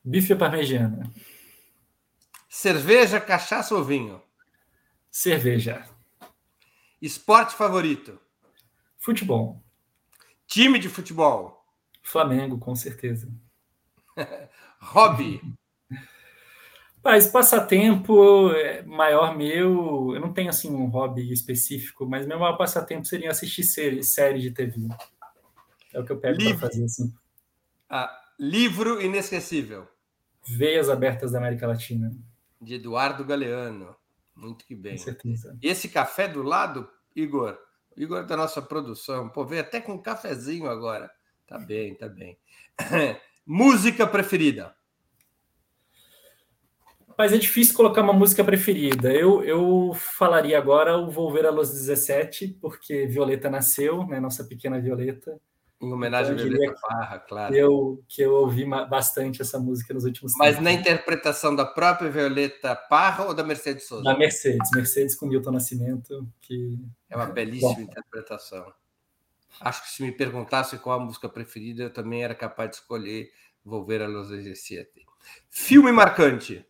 [0.04, 1.10] Bife parmegiana.
[2.48, 4.22] Cerveja, cachaça ou vinho?
[5.10, 5.86] Cerveja.
[7.00, 8.20] Esporte favorito?
[8.98, 9.62] Futebol.
[10.46, 11.64] Time de futebol?
[12.02, 13.28] Flamengo, com certeza.
[14.78, 15.40] Hobby?
[17.02, 22.56] Mas passatempo é, maior meu, eu não tenho assim um hobby específico, mas meu maior
[22.56, 24.88] passatempo seria assistir série, série de TV.
[25.94, 27.12] É o que eu pego para fazer assim.
[27.88, 29.86] Ah, livro inesquecível.
[30.46, 32.10] Veias Abertas da América Latina.
[32.60, 33.94] De Eduardo Galeano.
[34.34, 34.96] Muito que bem.
[34.96, 35.58] Com certeza.
[35.62, 37.58] E esse café do lado, Igor,
[37.96, 41.10] Igor da nossa produção, pô, veio até com um cafezinho agora.
[41.46, 42.38] Tá bem, tá bem.
[43.46, 44.74] Música preferida?
[47.16, 49.12] Mas é difícil colocar uma música preferida.
[49.12, 54.80] Eu, eu falaria agora o Volver a Los 17, porque Violeta nasceu, né, nossa pequena
[54.80, 55.38] Violeta.
[55.82, 57.54] Em homenagem então, a Violeta Parra, claro.
[57.54, 60.62] Eu, que eu ouvi bastante essa música nos últimos Mas tempos.
[60.62, 64.04] na interpretação da própria Violeta Parra ou da Mercedes Souza?
[64.04, 66.78] Da Mercedes, Mercedes com Milton Nascimento, que...
[67.10, 67.80] É uma belíssima Bom.
[67.80, 68.72] interpretação.
[69.60, 73.32] Acho que se me perguntasse qual a música preferida, eu também era capaz de escolher
[73.64, 74.88] Volver a Los 17.
[75.50, 76.64] Filme marcante.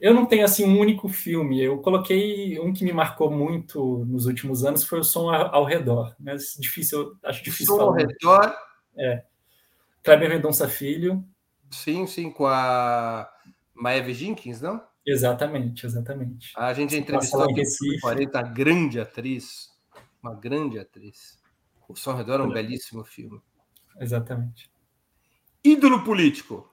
[0.00, 1.60] Eu não tenho assim um único filme.
[1.60, 6.14] Eu coloquei um que me marcou muito nos últimos anos foi o Som ao Redor.
[6.18, 7.90] Mas difícil, acho difícil Som falar.
[7.90, 8.56] ao Redor.
[8.96, 9.24] É.
[10.04, 11.24] Kleber Mendonça Filho.
[11.70, 13.28] Sim, sim, com a
[13.74, 14.82] Maeve Jenkins, não?
[15.06, 16.52] Exatamente, exatamente.
[16.56, 17.62] A gente entrevistou aqui
[18.00, 19.68] 40, grande atriz
[20.22, 21.38] uma grande atriz.
[21.88, 23.40] O Som Redor é um belíssimo filme.
[23.98, 24.70] Exatamente.
[25.64, 26.70] Ídolo político.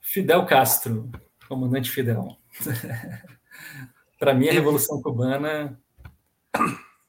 [0.00, 1.10] Fidel Castro,
[1.48, 2.36] comandante Fidel.
[4.18, 5.78] Para mim, a Revolução Cubana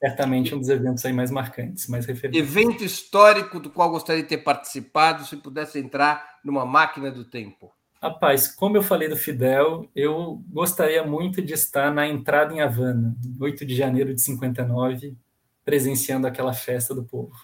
[0.00, 2.40] certamente um dos eventos aí mais marcantes, mais referentes.
[2.40, 7.72] Evento histórico do qual gostaria de ter participado, se pudesse entrar numa máquina do tempo.
[8.00, 13.16] Rapaz, como eu falei do Fidel, eu gostaria muito de estar na entrada em Havana,
[13.40, 15.16] 8 de janeiro de 59,
[15.64, 17.34] presenciando aquela festa do povo.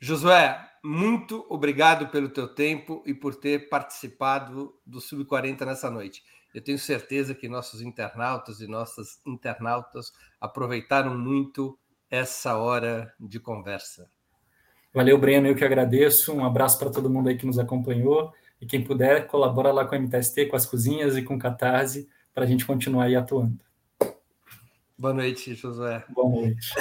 [0.00, 6.22] Josué, muito obrigado pelo teu tempo e por ter participado do Sub-40 nessa noite.
[6.54, 11.78] Eu tenho certeza que nossos internautas e nossas internautas aproveitaram muito
[12.10, 14.10] essa hora de conversa.
[14.92, 16.34] Valeu, Breno, eu que agradeço.
[16.34, 18.32] Um abraço para todo mundo aí que nos acompanhou.
[18.60, 22.08] E quem puder, colabora lá com a MTST, com as cozinhas e com o Catarse,
[22.34, 23.58] para a gente continuar aí atuando.
[24.98, 26.04] Boa noite, Josué.
[26.10, 26.74] Boa noite.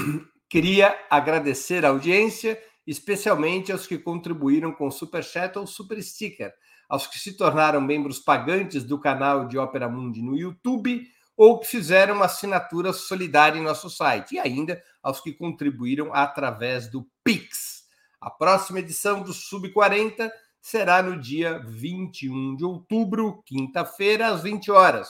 [0.48, 2.60] Queria agradecer a audiência,
[2.90, 6.52] especialmente aos que contribuíram com Super Chat ou Super Sticker,
[6.88, 11.66] aos que se tornaram membros pagantes do canal de Ópera Mundi no YouTube ou que
[11.66, 17.84] fizeram uma assinatura solidária em nosso site, e ainda aos que contribuíram através do Pix.
[18.20, 20.30] A próxima edição do Sub 40
[20.60, 25.08] será no dia 21 de outubro, quinta-feira, às 20 horas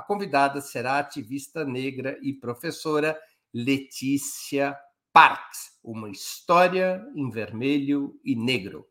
[0.00, 3.18] a convidada será a ativista negra e professora
[3.52, 4.74] Letícia
[5.12, 8.88] Parks, uma história em vermelho e negro.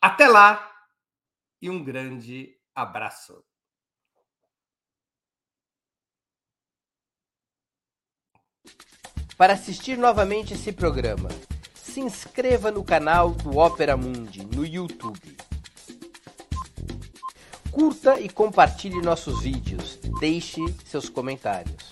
[0.00, 0.68] Até lá
[1.60, 3.44] e um grande abraço.
[9.36, 11.28] Para assistir novamente esse programa,
[11.74, 15.36] se inscreva no canal do Opera Mundi no YouTube.
[17.70, 19.98] Curta e compartilhe nossos vídeos.
[20.20, 21.91] Deixe seus comentários.